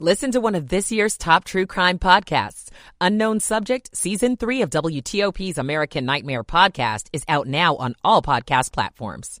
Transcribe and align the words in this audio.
Listen 0.00 0.32
to 0.32 0.40
one 0.40 0.56
of 0.56 0.70
this 0.70 0.90
year's 0.90 1.16
top 1.16 1.44
true 1.44 1.66
crime 1.66 2.00
podcasts. 2.00 2.68
Unknown 3.00 3.38
Subject, 3.38 3.96
Season 3.96 4.36
3 4.36 4.62
of 4.62 4.70
WTOP's 4.70 5.56
American 5.56 6.04
Nightmare 6.04 6.42
podcast 6.42 7.06
is 7.12 7.22
out 7.28 7.46
now 7.46 7.76
on 7.76 7.94
all 8.02 8.20
podcast 8.20 8.72
platforms. 8.72 9.40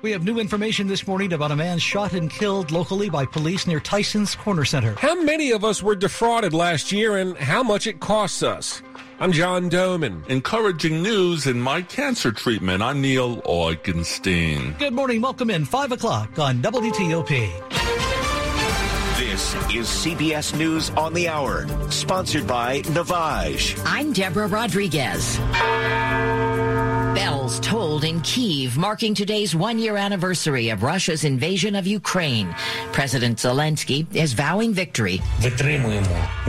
We 0.00 0.12
have 0.12 0.24
new 0.24 0.38
information 0.38 0.86
this 0.86 1.06
morning 1.06 1.34
about 1.34 1.50
a 1.50 1.56
man 1.56 1.78
shot 1.78 2.14
and 2.14 2.30
killed 2.30 2.70
locally 2.70 3.10
by 3.10 3.26
police 3.26 3.66
near 3.66 3.78
Tyson's 3.78 4.34
Corner 4.34 4.64
Center. 4.64 4.94
How 4.94 5.20
many 5.20 5.50
of 5.50 5.64
us 5.66 5.82
were 5.82 5.96
defrauded 5.96 6.54
last 6.54 6.90
year 6.90 7.18
and 7.18 7.36
how 7.36 7.62
much 7.62 7.86
it 7.86 8.00
costs 8.00 8.42
us? 8.42 8.80
I'm 9.20 9.32
John 9.32 9.68
Domen. 9.68 10.26
Encouraging 10.30 11.02
news 11.02 11.46
in 11.46 11.60
my 11.60 11.82
cancer 11.82 12.32
treatment. 12.32 12.82
I'm 12.82 13.02
Neil 13.02 13.42
Augenstein. 13.42 14.78
Good 14.78 14.94
morning. 14.94 15.20
Welcome 15.20 15.50
in 15.50 15.66
5 15.66 15.92
o'clock 15.92 16.38
on 16.38 16.62
WTOP. 16.62 18.17
This 19.18 19.54
is 19.74 19.88
CBS 19.88 20.56
News 20.56 20.90
on 20.90 21.12
the 21.12 21.26
Hour, 21.28 21.66
sponsored 21.90 22.46
by 22.46 22.82
Navage. 22.82 23.76
I'm 23.84 24.12
Deborah 24.12 24.46
Rodriguez. 24.46 25.38
Bells 27.16 27.58
tolled 27.58 28.04
in 28.04 28.20
Kiev, 28.20 28.76
marking 28.76 29.16
today's 29.16 29.56
one 29.56 29.80
year 29.80 29.96
anniversary 29.96 30.68
of 30.68 30.84
Russia's 30.84 31.24
invasion 31.24 31.74
of 31.74 31.84
Ukraine. 31.84 32.54
President 32.92 33.38
Zelensky 33.38 34.06
is 34.14 34.34
vowing 34.34 34.72
victory. 34.72 35.20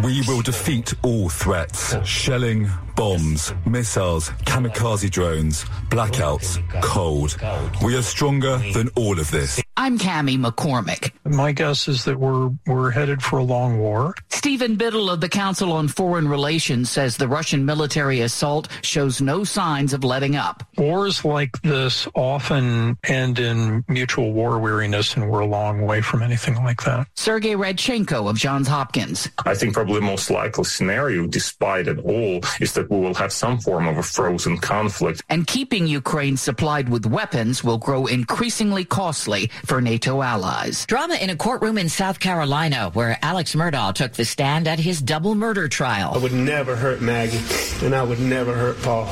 We 0.04 0.22
will 0.28 0.44
defeat 0.44 0.94
all 1.02 1.28
threats 1.30 1.96
shelling, 2.08 2.70
bombs, 2.96 3.52
missiles, 3.66 4.30
kamikaze 4.46 5.10
drones, 5.10 5.64
blackouts, 5.90 6.62
cold. 6.84 7.36
We 7.84 7.98
are 7.98 8.04
stronger 8.04 8.60
than 8.74 8.90
all 8.90 9.20
of 9.20 9.32
this. 9.32 9.60
I'm 9.82 9.98
Cami 9.98 10.38
McCormick. 10.38 11.14
My 11.24 11.54
guess 11.54 11.88
is 11.88 12.04
that 12.04 12.20
we're 12.20 12.52
we're 12.68 12.92
headed 12.92 13.24
for 13.24 13.40
a 13.40 13.44
long 13.44 13.80
war. 13.80 14.14
Stephen 14.28 14.76
Biddle 14.76 15.10
of 15.10 15.22
the 15.22 15.30
Council 15.30 15.72
on 15.72 15.88
Foreign 15.88 16.28
Relations 16.28 16.90
says 16.90 17.16
the 17.16 17.30
Russian 17.30 17.64
military 17.64 18.20
assault 18.20 18.68
shows 18.82 19.22
no 19.22 19.46
signs 19.46 19.94
of 19.94 20.04
letting 20.04 20.36
up. 20.36 20.64
Wars 20.78 21.24
like 21.24 21.62
this 21.62 22.10
often 22.14 22.98
end 23.06 23.40
in 23.40 23.86
mutual 23.88 24.34
war 24.34 24.60
weariness, 24.60 25.16
and 25.16 25.30
we're 25.30 25.40
a 25.40 25.46
long 25.46 25.84
way 25.84 26.02
from 26.02 26.24
anything 26.24 26.56
like 26.56 26.84
that. 26.84 27.08
Sergei 27.16 27.54
Radchenko 27.54 28.30
of 28.30 28.38
Johns 28.38 28.68
Hopkins. 28.68 29.30
I 29.46 29.56
think 29.56 29.74
probably 29.74 30.02
the 30.02 30.06
most 30.06 30.30
likely 30.30 30.66
scenario, 30.66 31.26
despite 31.26 31.88
it 31.88 32.00
all, 32.00 32.42
is 32.60 32.74
that 32.74 32.90
we 32.90 33.00
will 33.00 33.16
have 33.16 33.32
some 33.32 33.58
form 33.60 33.88
of 33.88 33.98
a 33.98 34.04
frozen 34.04 34.58
conflict. 34.58 35.24
And 35.30 35.48
keeping 35.48 35.88
Ukraine 35.88 36.36
supplied 36.36 36.90
with 36.90 37.06
weapons 37.06 37.64
will 37.64 37.78
grow 37.78 38.08
increasingly 38.08 38.84
costly 38.84 39.50
for 39.70 39.82
NATO 39.82 40.24
allies. 40.24 40.84
Drama 40.88 41.14
in 41.22 41.30
a 41.30 41.36
courtroom 41.36 41.78
in 41.78 41.90
South 41.90 42.20
Carolina 42.20 42.90
where 42.94 43.20
Alex 43.22 43.54
Murdaugh 43.54 43.94
took 43.94 44.14
the 44.14 44.26
stand 44.26 44.68
at 44.68 44.80
his 44.80 45.00
double 45.00 45.36
murder 45.36 45.68
trial. 45.68 46.14
I 46.16 46.18
would 46.18 46.34
never 46.34 46.76
hurt 46.76 47.02
Maggie, 47.02 47.40
and 47.86 47.94
I 47.94 48.02
would 48.02 48.20
never 48.20 48.56
hurt 48.56 48.82
Paul. 48.82 49.08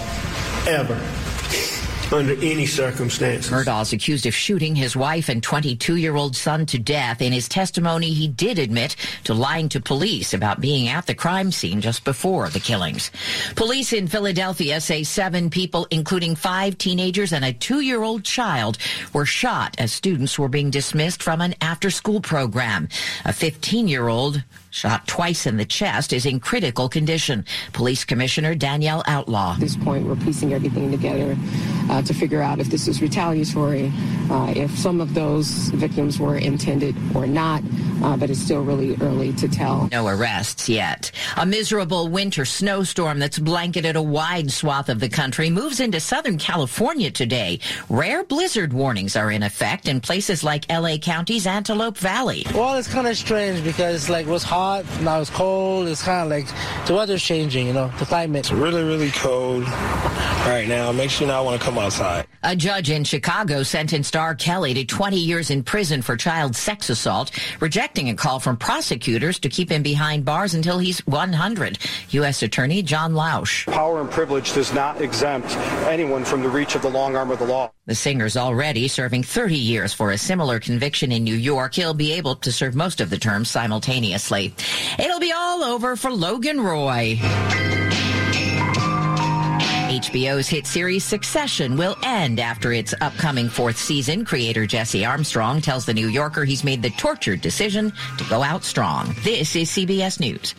Ever 0.66 1.00
under 2.14 2.34
any 2.34 2.66
circumstances. 2.66 3.52
Murdaugh's 3.52 3.94
accused 3.94 4.26
of 4.26 4.34
shooting 4.34 4.76
his 4.76 4.96
wife 4.96 5.30
and 5.30 5.42
22 5.42 5.98
year 5.98 6.16
old 6.16 6.36
son 6.36 6.66
to 6.68 6.80
death. 6.80 7.22
In 7.22 7.34
his 7.34 7.48
testimony, 7.48 8.14
he 8.14 8.28
did 8.28 8.60
admit 8.60 8.96
to 9.26 9.34
lying 9.34 9.70
to 9.70 9.80
police 9.80 10.34
about 10.34 10.62
being 10.62 10.88
at 10.88 11.06
the 11.06 11.16
crime 11.16 11.52
scene 11.52 11.82
just 11.82 12.04
before 12.04 12.50
the 12.50 12.60
killings. 12.60 13.12
Police 13.56 13.94
in 13.94 14.08
Philadelphia 14.08 14.80
say 14.82 15.04
seven 15.04 15.50
people, 15.50 15.88
including 15.92 16.36
five 16.36 16.78
teenagers 16.78 17.34
and 17.34 17.46
a 17.46 17.54
two 17.54 17.82
year 17.82 18.04
old 18.04 18.24
child, 18.24 18.78
were 19.14 19.26
shot 19.26 19.76
as 19.80 19.92
students 19.92 20.38
were 20.40 20.50
being 20.50 20.70
dismissed 20.70 21.24
from 21.24 21.42
an 21.42 21.56
after 21.62 21.90
school 21.90 22.22
program. 22.22 22.88
A 23.26 23.34
15 23.34 23.88
year 23.88 24.08
old 24.08 24.44
shot 24.70 25.08
twice 25.08 25.46
in 25.46 25.58
the 25.58 25.66
chest, 25.66 26.14
is 26.14 26.26
in 26.26 26.40
critical 26.40 26.90
condition. 26.90 27.46
Police 27.74 28.06
Commissioner 28.06 28.56
Danielle 28.56 29.04
Outlaw. 29.08 29.54
At 29.54 29.60
this 29.60 29.78
point, 29.78 30.06
we're 30.06 30.16
piecing 30.16 30.54
everything 30.54 30.92
together 30.92 31.38
uh, 31.90 32.02
to 32.02 32.14
figure 32.14 32.42
out 32.42 32.60
if 32.60 32.68
this 32.68 32.88
is 32.88 33.02
retaliatory, 33.02 33.92
uh, 34.30 34.54
if 34.56 34.78
some 34.78 35.02
of 35.02 35.14
those 35.14 35.48
victims 35.70 36.20
were 36.20 36.38
intended 36.38 36.96
or 37.16 37.26
not, 37.26 37.64
uh, 38.04 38.18
but 38.18 38.30
it's 38.30 38.40
still 38.40 38.62
really 38.62 38.96
early 39.02 39.34
to 39.34 39.48
tell. 39.48 39.88
No 39.92 40.08
arrests 40.08 40.70
yet. 40.70 41.12
A 41.38 41.46
miserable 41.46 42.10
winter 42.10 42.46
snowstorm 42.46 43.20
that's 43.20 43.40
blanketed 43.40 43.96
a 43.96 44.02
wide 44.02 44.52
swath 44.52 44.90
of 44.90 45.00
the 45.00 45.10
country 45.10 45.50
moves 45.50 45.80
into 45.80 46.00
Southern 46.00 46.38
California 46.38 47.10
today. 47.10 47.60
Rare 47.90 48.24
blizzard 48.24 48.74
warnings 48.74 49.16
are 49.16 49.32
in 49.32 49.44
effect 49.44 49.88
in 49.88 50.02
places 50.02 50.44
like 50.44 50.70
LA 50.70 50.98
County's 50.98 51.48
Antelope 51.48 51.98
Valley. 51.98 52.46
Well, 52.54 52.76
it's 52.76 52.88
kind 52.88 53.08
of 53.08 53.18
strange 53.18 53.64
because 53.64 54.10
like 54.10 54.28
it 54.28 54.30
was 54.30 54.44
hot 54.44 54.57
hot, 54.58 55.02
now 55.02 55.22
it's 55.22 55.30
cold. 55.30 55.88
It's 55.88 56.02
kind 56.02 56.24
of 56.24 56.30
like 56.30 56.48
the 56.88 56.96
weather's 56.96 57.22
changing, 57.22 57.68
you 57.68 57.74
know, 57.74 57.92
the 58.00 58.06
climate. 58.06 58.40
It's 58.40 58.52
really, 58.52 58.84
really 58.84 59.12
cold 59.12 59.66
right 60.48 60.68
now. 60.68 60.92
Makes 60.92 61.20
you 61.20 61.28
not 61.28 61.46
want 61.46 61.60
to 61.60 61.66
come 61.66 61.78
outside. 61.78 62.28
A 62.44 62.56
judge 62.56 62.90
in 62.90 63.04
Chicago 63.04 63.64
sentenced 63.64 64.16
R. 64.16 64.36
Kelly 64.36 64.74
to 64.74 64.86
20 64.86 65.18
years 65.18 65.50
in 65.50 65.64
prison 65.64 66.02
for 66.02 66.16
child 66.16 66.56
sex 66.56 66.90
assault, 66.90 67.32
rejecting 67.60 68.10
a 68.10 68.16
call 68.16 68.40
from 68.40 68.58
prosecutors 68.58 69.40
to 69.40 69.50
keep 69.50 69.70
him 69.70 69.84
behind 69.84 70.26
bars 70.26 70.54
until 70.54 70.80
he's 70.80 71.06
100. 71.08 71.78
U.S. 72.10 72.42
Attorney 72.42 72.82
John 72.82 73.14
Lausch. 73.14 73.66
Power 73.72 74.02
and 74.02 74.10
privilege 74.10 74.54
does 74.54 74.74
not 74.74 75.02
exempt 75.02 75.50
anyone 75.88 76.24
from 76.24 76.42
the 76.42 76.50
reach 76.50 76.76
of 76.76 76.82
the 76.82 76.90
long 76.90 77.16
arm 77.16 77.32
of 77.32 77.40
the 77.40 77.46
law. 77.46 77.72
The 77.86 77.96
singer's 77.96 78.36
already 78.36 78.88
serving 78.88 79.24
30 79.24 79.56
years 79.56 79.94
for 79.94 80.12
a 80.12 80.18
similar 80.18 80.60
conviction 80.60 81.12
in 81.12 81.24
New 81.24 81.36
York. 81.36 81.76
He'll 81.76 81.94
be 81.94 82.14
able 82.14 82.36
to 82.38 82.52
serve 82.52 82.76
most 82.76 83.02
of 83.02 83.10
the 83.10 83.18
term 83.18 83.46
simultaneously. 83.46 84.54
It'll 85.00 85.20
be 85.20 85.32
all 85.32 85.64
over 85.64 85.96
for 85.96 86.12
Logan 86.12 86.60
Roy. 86.60 87.20
HBO's 89.98 90.48
hit 90.48 90.68
series 90.68 91.04
Succession 91.04 91.76
will 91.76 91.98
end 92.04 92.40
after 92.40 92.72
its 92.72 92.94
upcoming 93.02 93.50
fourth 93.50 93.78
season. 93.78 94.26
Creator 94.26 94.68
Jesse 94.68 95.04
Armstrong 95.04 95.60
tells 95.60 95.88
The 95.88 95.94
New 95.96 96.08
Yorker 96.08 96.46
he's 96.46 96.64
made 96.64 96.84
the 96.84 96.92
tortured 96.92 97.42
decision 97.42 97.92
to 98.20 98.24
go 98.30 98.44
out 98.44 98.64
strong. 98.64 99.16
This 99.24 99.56
is 99.56 99.72
CBS 99.72 100.20
News. 100.20 100.54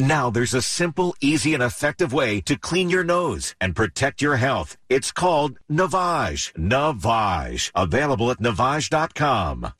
Now 0.00 0.30
there's 0.30 0.52
a 0.52 0.62
simple, 0.62 1.14
easy, 1.20 1.54
and 1.54 1.62
effective 1.62 2.12
way 2.12 2.40
to 2.40 2.56
clean 2.56 2.90
your 2.90 3.04
nose 3.04 3.54
and 3.60 3.76
protect 3.76 4.20
your 4.20 4.34
health. 4.34 4.76
It's 4.88 5.12
called 5.12 5.58
Navage. 5.70 6.52
Navage. 6.54 7.70
Available 7.76 8.32
at 8.32 8.38
Navage.com. 8.38 9.72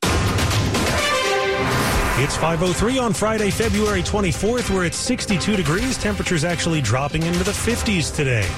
It's 2.19 2.35
5.03 2.35 2.99
on 2.99 3.13
Friday, 3.13 3.51
February 3.51 4.03
24th. 4.03 4.75
We're 4.75 4.87
at 4.87 4.95
62 4.95 5.55
degrees. 5.55 5.99
Temperatures 5.99 6.45
actually 6.45 6.81
dropping 6.81 7.25
into 7.25 7.45
the 7.45 7.51
50s 7.51 8.17
today. 8.17 8.49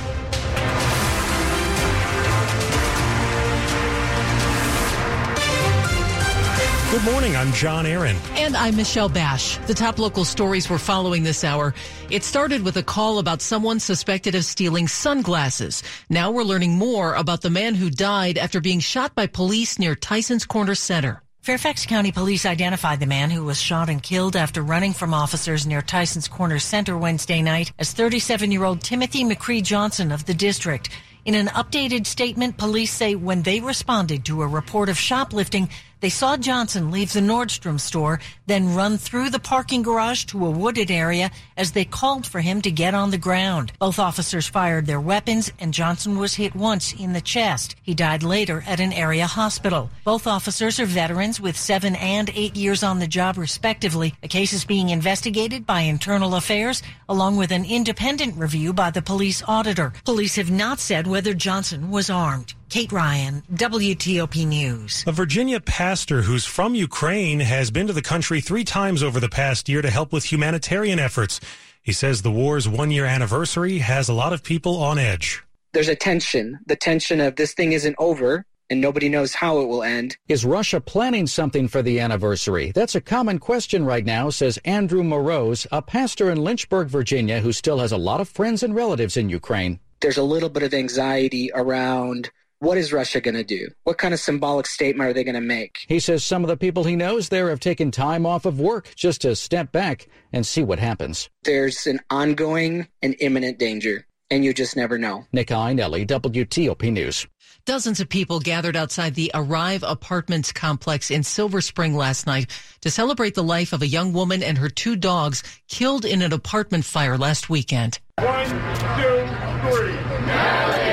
Good 6.93 7.03
morning. 7.03 7.35
I'm 7.35 7.53
John 7.53 7.85
Aaron. 7.85 8.17
And 8.35 8.57
I'm 8.57 8.77
Michelle 8.77 9.09
Bash. 9.09 9.59
The 9.67 9.75
top 9.75 9.99
local 9.99 10.25
stories 10.25 10.71
we're 10.71 10.79
following 10.79 11.25
this 11.25 11.43
hour. 11.43 11.75
It 12.11 12.23
started 12.23 12.63
with 12.63 12.77
a 12.77 12.85
call 12.85 13.19
about 13.19 13.43
someone 13.43 13.81
suspected 13.81 14.37
of 14.37 14.45
stealing 14.45 14.87
sunglasses. 14.87 15.83
Now 16.09 16.31
we're 16.31 16.45
learning 16.45 16.79
more 16.79 17.15
about 17.15 17.41
the 17.41 17.51
man 17.51 17.75
who 17.75 17.91
died 17.91 18.39
after 18.39 18.61
being 18.61 18.79
shot 18.79 19.17
by 19.17 19.27
police 19.27 19.81
near 19.81 19.97
Tyson's 19.97 20.47
Corner 20.47 20.77
Center. 20.77 21.25
Fairfax 21.49 21.87
County 21.87 22.13
Police 22.13 22.45
identified 22.45 23.01
the 23.01 23.07
man 23.07 23.31
who 23.31 23.43
was 23.43 23.59
shot 23.59 23.89
and 23.89 24.03
killed 24.03 24.37
after 24.37 24.61
running 24.61 24.93
from 24.93 25.15
officers 25.15 25.67
near 25.67 25.81
Tyson's 25.81 26.29
Corner 26.29 26.59
Center 26.59 26.99
Wednesday 26.99 27.41
night 27.41 27.73
as 27.79 27.95
37 27.95 28.53
year 28.53 28.65
old 28.65 28.83
Timothy 28.83 29.25
McCree 29.25 29.63
Johnson 29.63 30.13
of 30.13 30.27
the 30.27 30.35
district. 30.35 30.91
In 31.25 31.35
an 31.35 31.47
updated 31.47 32.05
statement, 32.05 32.59
police 32.59 32.93
say 32.93 33.15
when 33.15 33.41
they 33.41 33.61
responded 33.61 34.27
to 34.27 34.43
a 34.43 34.47
report 34.47 34.91
of 34.91 34.99
shoplifting, 34.99 35.71
they 36.01 36.09
saw 36.09 36.37
Johnson 36.37 36.91
leave 36.91 37.13
the 37.13 37.21
Nordstrom 37.21 37.81
store, 37.81 38.21
then 38.47 38.75
run 38.75 38.99
through 38.99 39.31
the 39.31 39.39
parking 39.39 39.83
garage 39.83 40.25
to 40.27 40.47
a 40.47 40.51
wooded 40.51 40.91
area 40.91 41.31
as 41.57 41.73
they 41.73 41.85
called 41.85 42.27
for 42.27 42.41
him 42.41 42.63
to 42.63 42.71
get 42.71 42.95
on 42.95 43.11
the 43.11 43.19
ground. 43.19 43.73
Both 43.79 43.99
officers 43.99 44.47
fired 44.47 44.87
their 44.87 45.01
weapons 45.01 45.53
and 45.59 45.75
Johnson 45.75 46.19
was 46.19 46.35
hit 46.35 46.55
once 46.55 46.93
in 46.93 47.13
the 47.13 47.21
chest. 47.21 47.75
He 47.83 47.95
died 47.95 48.23
later 48.23 48.63
at 48.67 48.81
an 48.81 48.93
area 48.93 49.27
hospital. 49.27 49.91
Both 50.05 50.27
officers 50.27 50.79
are 50.79 50.87
veterans 50.87 51.41
with 51.41 51.57
seven 51.57 51.97
and 51.97 52.31
eight 52.35 52.57
years 52.57 52.83
on 52.83 52.99
the 52.99 53.07
job 53.07 53.37
respectively. 53.37 54.15
The 54.23 54.29
case 54.29 54.53
is 54.53 54.65
being 54.65 54.91
investigated 54.91 55.67
by 55.67 55.81
internal 55.81 56.35
affairs 56.35 56.83
along 57.09 57.37
with 57.37 57.51
an 57.51 57.65
independent 57.65 58.37
review 58.37 58.73
by 58.73 58.91
the 58.91 59.03
police 59.03 59.43
auditor. 59.49 59.93
Police 60.05 60.37
have 60.37 60.51
not 60.51 60.79
said 60.79 61.07
whether 61.07 61.35
Johnson 61.35 61.91
was 61.91 62.11
armed. 62.11 62.55
Kate 62.69 62.93
Ryan, 62.93 63.43
WTOP 63.55 64.47
News. 64.47 65.03
A 65.07 65.13
Virginia 65.13 65.59
pastor 65.59 66.21
who's 66.23 66.45
from 66.45 66.75
Ukraine 66.75 67.41
has 67.41 67.71
been 67.71 67.87
to 67.87 67.95
the 67.95 68.03
country 68.03 68.43
three 68.43 68.65
times 68.65 69.03
over 69.03 69.19
the 69.21 69.29
past 69.29 69.71
year 69.71 69.81
to 69.81 69.89
help 69.89 70.13
with 70.13 70.31
humanitarian 70.31 70.99
efforts. 70.99 71.41
He 71.83 71.93
says 71.93 72.21
the 72.21 72.31
war's 72.31 72.69
one 72.69 72.91
year 72.91 73.07
anniversary 73.07 73.79
has 73.79 74.11
a 74.11 74.13
lot 74.13 74.35
of 74.35 74.43
people 74.43 74.77
on 74.83 74.99
edge. 74.99 75.43
There's 75.73 75.89
a 75.89 75.97
tension, 75.97 76.59
the 76.67 76.77
tension 76.77 77.21
of 77.23 77.37
this 77.37 77.55
thing 77.55 77.73
isn't 77.73 77.97
over. 77.99 78.45
and 78.71 78.81
nobody 78.81 79.09
knows 79.09 79.35
how 79.35 79.61
it 79.61 79.67
will 79.67 79.83
end. 79.83 80.17
Is 80.29 80.45
Russia 80.45 80.81
planning 80.81 81.27
something 81.27 81.69
for 81.69 81.83
the 81.83 82.01
anniversary? 82.01 82.73
That's 82.75 82.95
a 82.95 83.01
common 83.01 83.39
question 83.39 83.85
right 83.85 84.05
now, 84.05 84.31
says 84.31 84.59
Andrew 84.65 85.03
Morose, 85.03 85.67
a 85.73 85.81
pastor 85.81 86.31
in 86.31 86.39
Lynchburg, 86.45 86.89
Virginia, 86.89 87.41
who 87.41 87.53
still 87.53 87.79
has 87.79 87.93
a 87.93 87.97
lot 87.97 88.21
of 88.21 88.29
friends 88.29 88.63
and 88.63 88.75
relatives 88.75 89.17
in 89.17 89.31
Ukraine. 89.31 89.81
There's 90.01 90.19
a 90.19 90.23
little 90.23 90.49
bit 90.49 90.63
of 90.63 90.75
anxiety 90.75 91.51
around 91.55 92.31
what 92.61 92.79
is 92.79 92.93
Russia 92.93 93.21
going 93.21 93.35
to 93.35 93.45
do? 93.45 93.69
What 93.85 93.99
kind 93.99 94.13
of 94.13 94.21
symbolic 94.21 94.67
statement 94.67 95.09
are 95.09 95.13
they 95.13 95.25
going 95.25 95.35
to 95.35 95.41
make? 95.41 95.79
He 95.89 96.01
says 96.01 96.25
some 96.25 96.43
of 96.43 96.49
the 96.49 96.57
people 96.57 96.85
he 96.85 96.97
knows 96.97 97.29
there 97.29 97.51
have 97.51 97.61
taken 97.61 97.91
time 97.91 98.27
off 98.27 98.45
of 98.45 98.61
work 98.61 98.93
just 98.97 99.23
to 99.23 99.37
step 99.37 99.73
back 99.73 100.09
and 100.33 100.47
see 100.47 100.63
what 100.63 100.79
happens. 100.79 101.31
There's 101.45 101.87
an 101.87 102.01
ongoing 102.11 102.89
and 103.03 103.15
imminent 103.21 103.59
danger, 103.59 104.07
and 104.31 104.45
you 104.45 104.53
just 104.53 104.77
never 104.77 104.99
know. 104.99 105.25
Nick 105.33 105.49
Iannelli, 105.49 106.07
WTOP 106.07 106.93
News. 106.93 107.27
Dozens 107.65 108.01
of 108.01 108.09
people 108.09 108.41
gathered 108.41 108.77
outside 108.77 109.15
the 109.15 109.31
Arrive 109.35 109.85
Apartments 109.87 110.53
complex 110.53 111.11
in 111.11 111.23
Silver 111.23 111.61
Spring 111.61 111.95
last 111.95 112.27
night 112.27 112.51
to 112.81 112.91
celebrate 112.91 113.35
the 113.35 113.43
life 113.43 113.73
of 113.75 113.83
a 113.83 113.87
young 113.87 114.13
woman 114.15 114.43
and 114.43 114.57
her 114.57 114.71
two 114.71 114.97
dogs 114.97 115.43
killed 115.69 116.05
in 116.07 116.23
an 116.23 116.33
apartment 116.33 116.87
fire 116.87 117.19
last 117.19 117.51
weekend. 117.51 117.99
One, 118.17 118.47
two, 118.47 119.71
three. 119.71 120.88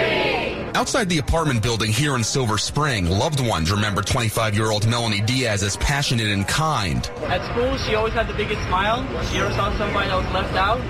Outside 0.75 1.07
the 1.07 1.19
apartment 1.19 1.63
building 1.63 1.89
here 1.89 2.17
in 2.17 2.23
Silver 2.25 2.57
Spring, 2.57 3.09
loved 3.09 3.39
ones 3.39 3.71
remember 3.71 4.01
25-year-old 4.01 4.85
Melanie 4.89 5.21
Diaz 5.21 5.63
as 5.63 5.77
passionate 5.77 6.27
and 6.27 6.45
kind. 6.45 7.09
At 7.27 7.49
school, 7.49 7.77
she 7.77 7.95
always 7.95 8.13
had 8.13 8.27
the 8.27 8.33
biggest 8.33 8.61
smile. 8.67 9.07
If 9.21 9.31
she 9.31 9.37
ever 9.37 9.53
saw 9.53 9.75
somebody 9.77 10.09
that 10.09 10.17
was 10.17 10.33
left 10.33 10.53
out, 10.55 10.81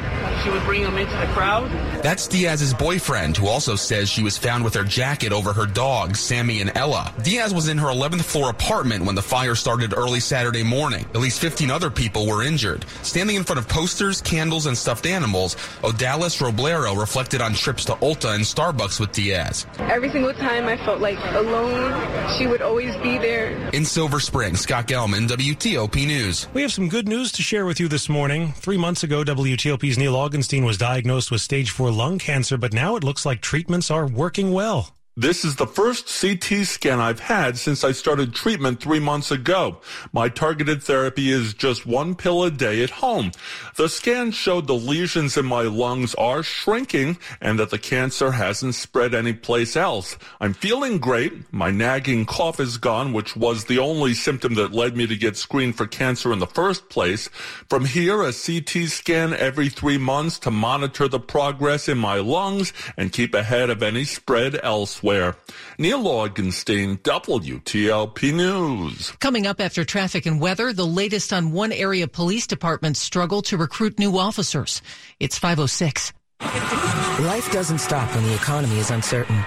she 0.43 0.49
would 0.49 0.63
bring 0.63 0.81
them 0.81 0.97
into 0.97 1.15
the 1.17 1.27
crowd. 1.27 1.69
That's 2.01 2.27
Diaz's 2.27 2.73
boyfriend, 2.73 3.37
who 3.37 3.47
also 3.47 3.75
says 3.75 4.09
she 4.09 4.23
was 4.23 4.39
found 4.39 4.63
with 4.63 4.73
her 4.73 4.83
jacket 4.83 5.31
over 5.31 5.53
her 5.53 5.67
dogs, 5.67 6.19
Sammy 6.19 6.61
and 6.61 6.75
Ella. 6.75 7.13
Diaz 7.21 7.53
was 7.53 7.67
in 7.67 7.77
her 7.77 7.89
11th 7.89 8.23
floor 8.23 8.49
apartment 8.49 9.05
when 9.05 9.13
the 9.13 9.21
fire 9.21 9.53
started 9.53 9.93
early 9.95 10.19
Saturday 10.19 10.63
morning. 10.63 11.05
At 11.13 11.21
least 11.21 11.39
15 11.39 11.69
other 11.69 11.91
people 11.91 12.25
were 12.25 12.41
injured. 12.41 12.85
Standing 13.03 13.35
in 13.35 13.43
front 13.43 13.59
of 13.59 13.67
posters, 13.67 14.19
candles, 14.19 14.65
and 14.65 14.75
stuffed 14.75 15.05
animals, 15.05 15.53
Odalis 15.83 16.41
Roblero 16.41 16.99
reflected 16.99 17.39
on 17.39 17.53
trips 17.53 17.85
to 17.85 17.93
Ulta 17.93 18.33
and 18.33 18.43
Starbucks 18.43 18.99
with 18.99 19.11
Diaz. 19.11 19.67
Every 19.79 20.09
single 20.09 20.33
time 20.33 20.65
I 20.65 20.77
felt 20.77 20.99
like 20.99 21.19
alone, 21.33 22.29
she 22.37 22.47
would 22.47 22.61
always 22.61 22.95
be 22.97 23.17
there. 23.17 23.51
In 23.71 23.85
Silver 23.85 24.19
Spring, 24.19 24.55
Scott 24.55 24.87
Gelman, 24.87 25.27
WTOP 25.27 26.07
News. 26.07 26.47
We 26.53 26.61
have 26.61 26.71
some 26.71 26.89
good 26.89 27.07
news 27.07 27.31
to 27.33 27.41
share 27.41 27.65
with 27.65 27.79
you 27.79 27.87
this 27.87 28.09
morning. 28.09 28.53
Three 28.53 28.77
months 28.77 29.03
ago, 29.03 29.23
WTOP's 29.23 29.97
Neil 29.97 30.15
Augenstein 30.15 30.65
was 30.65 30.77
diagnosed 30.77 31.31
with 31.31 31.41
stage 31.41 31.71
four 31.71 31.91
lung 31.91 32.19
cancer, 32.19 32.57
but 32.57 32.73
now 32.73 32.95
it 32.95 33.03
looks 33.03 33.25
like 33.25 33.41
treatments 33.41 33.91
are 33.91 34.07
working 34.07 34.51
well. 34.51 34.95
This 35.17 35.45
is 35.45 35.55
the 35.55 35.65
first 35.65 36.11
CT 36.19 36.65
scan 36.65 36.99
I've 36.99 37.21
had 37.21 37.57
since 37.57 37.85
I 37.85 37.93
started 37.93 38.35
treatment 38.35 38.81
three 38.81 38.99
months 38.99 39.31
ago. 39.31 39.77
My 40.11 40.27
targeted 40.27 40.83
therapy 40.83 41.31
is 41.31 41.53
just 41.53 41.85
one 41.85 42.15
pill 42.15 42.43
a 42.43 42.51
day 42.51 42.83
at 42.83 42.89
home. 42.89 43.31
The 43.77 43.87
scan 43.87 44.31
showed 44.31 44.67
the 44.67 44.75
lesions 44.75 45.37
in 45.37 45.45
my 45.45 45.61
lungs 45.61 46.15
are 46.15 46.43
shrinking 46.43 47.17
and 47.39 47.57
that 47.59 47.69
the 47.69 47.77
cancer 47.77 48.33
hasn't 48.33 48.75
spread 48.75 49.15
anyplace 49.15 49.77
else. 49.77 50.17
I'm 50.41 50.53
feeling 50.53 50.97
great. 50.97 51.31
My 51.53 51.71
nagging 51.71 52.25
cough 52.25 52.59
is 52.59 52.75
gone, 52.75 53.13
which 53.13 53.37
was 53.37 53.63
the 53.63 53.79
only 53.79 54.15
symptom 54.15 54.55
that 54.55 54.73
led 54.73 54.97
me 54.97 55.07
to 55.07 55.15
get 55.15 55.37
screened 55.37 55.77
for 55.77 55.87
cancer 55.87 56.33
in 56.33 56.39
the 56.39 56.45
first 56.45 56.89
place. 56.89 57.29
From 57.69 57.85
here, 57.85 58.21
a 58.21 58.33
CT 58.33 58.89
scan 58.89 59.33
every 59.33 59.69
three 59.69 59.97
months 59.97 60.39
to 60.39 60.51
monitor 60.51 61.07
the 61.07 61.21
progress 61.21 61.87
in 61.87 61.97
my 61.97 62.15
lungs 62.15 62.73
and 62.97 63.13
keep 63.13 63.33
ahead 63.33 63.69
of 63.69 63.81
any 63.81 64.03
spread 64.03 64.59
elsewhere 64.61 65.04
elsewhere. 65.05 65.35
Neil 65.77 66.03
Augenstein, 66.03 66.97
WTOP 66.99 68.33
News. 68.33 69.11
Coming 69.19 69.47
up 69.47 69.59
after 69.59 69.83
traffic 69.83 70.25
and 70.25 70.39
weather, 70.39 70.73
the 70.73 70.85
latest 70.85 71.33
on 71.33 71.51
one 71.51 71.71
area 71.71 72.07
police 72.07 72.47
department's 72.47 72.99
struggle 72.99 73.41
to 73.43 73.57
recruit 73.57 73.99
new 73.99 74.17
officers. 74.17 74.81
It's 75.19 75.37
506. 75.37 76.13
Life 76.41 77.51
doesn't 77.51 77.79
stop 77.79 78.13
when 78.13 78.23
the 78.23 78.35
economy 78.35 78.77
is 78.77 78.91
uncertain. 78.91 79.43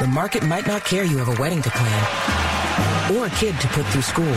The 0.00 0.06
market 0.06 0.42
might 0.42 0.66
not 0.66 0.84
care 0.84 1.04
you 1.04 1.18
have 1.18 1.28
a 1.28 1.40
wedding 1.40 1.62
to 1.62 1.70
plan 1.70 3.16
or 3.16 3.26
a 3.26 3.30
kid 3.30 3.58
to 3.60 3.68
put 3.68 3.84
through 3.86 4.02
school. 4.02 4.36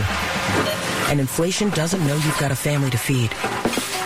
And 1.08 1.20
inflation 1.20 1.70
doesn't 1.70 2.04
know 2.06 2.14
you've 2.14 2.38
got 2.38 2.50
a 2.50 2.56
family 2.56 2.90
to 2.90 2.98
feed. 2.98 3.30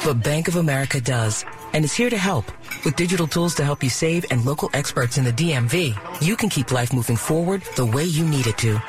But 0.08 0.22
Bank 0.22 0.48
of 0.48 0.56
America 0.56 1.02
does 1.02 1.44
and 1.74 1.84
is 1.84 1.94
here 1.94 2.08
to 2.08 2.16
help. 2.16 2.50
With 2.82 2.96
digital 2.96 3.26
tools 3.26 3.54
to 3.56 3.62
help 3.62 3.82
you 3.82 3.90
save 3.90 4.24
and 4.30 4.42
local 4.42 4.70
experts 4.72 5.18
in 5.18 5.24
the 5.24 5.34
DMV, 5.34 6.22
you 6.22 6.34
can 6.34 6.48
keep 6.48 6.72
life 6.72 6.94
moving 6.94 7.14
forward 7.14 7.60
the 7.76 7.84
way 7.84 8.04
you 8.04 8.24
need 8.24 8.46
it 8.46 8.56
to. 8.56 8.80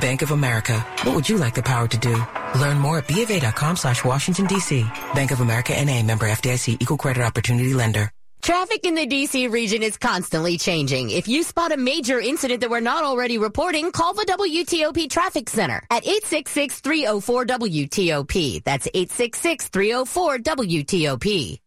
Bank 0.00 0.22
of 0.22 0.32
America. 0.32 0.80
What 1.04 1.14
would 1.14 1.28
you 1.28 1.38
like 1.38 1.54
the 1.54 1.62
power 1.62 1.86
to 1.86 1.96
do? 1.96 2.16
Learn 2.60 2.80
more 2.80 2.98
at 2.98 3.06
BofA.com 3.06 3.76
slash 3.76 4.04
Washington, 4.04 4.46
D.C. 4.46 4.82
Bank 5.14 5.30
of 5.30 5.40
America 5.40 5.80
NA 5.80 6.02
member 6.02 6.26
FDIC 6.26 6.78
equal 6.80 6.96
credit 6.96 7.22
opportunity 7.22 7.72
lender. 7.72 8.10
Traffic 8.44 8.84
in 8.84 8.94
the 8.94 9.06
DC 9.06 9.50
region 9.50 9.82
is 9.82 9.96
constantly 9.96 10.58
changing. 10.58 11.08
If 11.08 11.26
you 11.26 11.42
spot 11.42 11.72
a 11.72 11.78
major 11.78 12.20
incident 12.20 12.60
that 12.60 12.68
we're 12.68 12.80
not 12.80 13.02
already 13.02 13.38
reporting, 13.38 13.90
call 13.90 14.12
the 14.12 14.26
WTOP 14.26 15.08
Traffic 15.08 15.48
Center 15.48 15.82
at 15.90 16.04
866-304-WTOP. 16.04 18.62
That's 18.62 18.86
866-304-WTOP. 18.86 21.58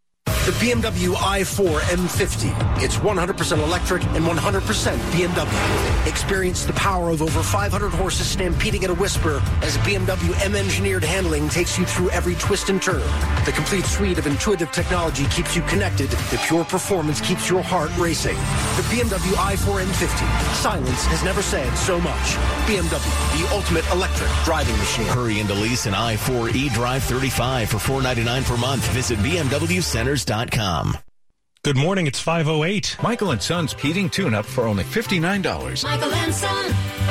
The 0.47 0.53
BMW 0.53 1.13
i4 1.13 1.79
M50. 1.81 2.81
It's 2.81 2.95
100% 2.95 3.57
electric 3.61 4.01
and 4.15 4.23
100% 4.23 4.97
BMW. 5.11 6.07
Experience 6.07 6.63
the 6.63 6.71
power 6.71 7.09
of 7.09 7.21
over 7.21 7.43
500 7.43 7.89
horses 7.89 8.29
stampeding 8.29 8.85
at 8.85 8.89
a 8.89 8.93
whisper 8.93 9.41
as 9.61 9.77
BMW 9.79 10.45
M 10.45 10.55
engineered 10.55 11.03
handling 11.03 11.49
takes 11.49 11.77
you 11.77 11.83
through 11.83 12.11
every 12.11 12.35
twist 12.35 12.69
and 12.69 12.81
turn. 12.81 13.01
The 13.43 13.51
complete 13.53 13.83
suite 13.83 14.17
of 14.19 14.25
intuitive 14.25 14.71
technology 14.71 15.25
keeps 15.25 15.53
you 15.53 15.63
connected. 15.63 16.09
The 16.11 16.41
pure 16.47 16.63
performance 16.63 17.19
keeps 17.19 17.49
your 17.49 17.61
heart 17.61 17.91
racing. 17.97 18.37
The 18.37 18.83
BMW 18.87 19.33
i4 19.33 19.83
M50. 19.83 20.53
Silence 20.53 21.03
has 21.07 21.25
never 21.25 21.41
said 21.41 21.75
so 21.75 21.99
much. 21.99 22.37
BMW, 22.67 23.37
the 23.37 23.53
ultimate 23.53 23.85
electric 23.91 24.29
driving 24.45 24.77
machine. 24.77 25.07
Hurry 25.07 25.41
into 25.41 25.55
lease 25.55 25.87
an 25.87 25.93
i4 25.93 26.51
eDrive 26.51 27.01
35 27.01 27.69
for 27.69 27.79
499 27.79 28.43
per 28.45 28.55
month. 28.55 28.87
Visit 28.91 29.19
BMWCenters.com. 29.19 30.36
Good 31.63 31.77
morning, 31.77 32.05
it's 32.05 32.19
508. 32.19 32.97
Michael 33.01 33.31
and 33.31 33.41
Son's 33.41 33.73
heating 33.73 34.07
tune 34.07 34.35
up 34.35 34.45
for 34.45 34.65
only 34.65 34.83
$59. 34.83 35.83
Michael 35.83 36.13
and 36.13 36.33
Son. 36.33 37.06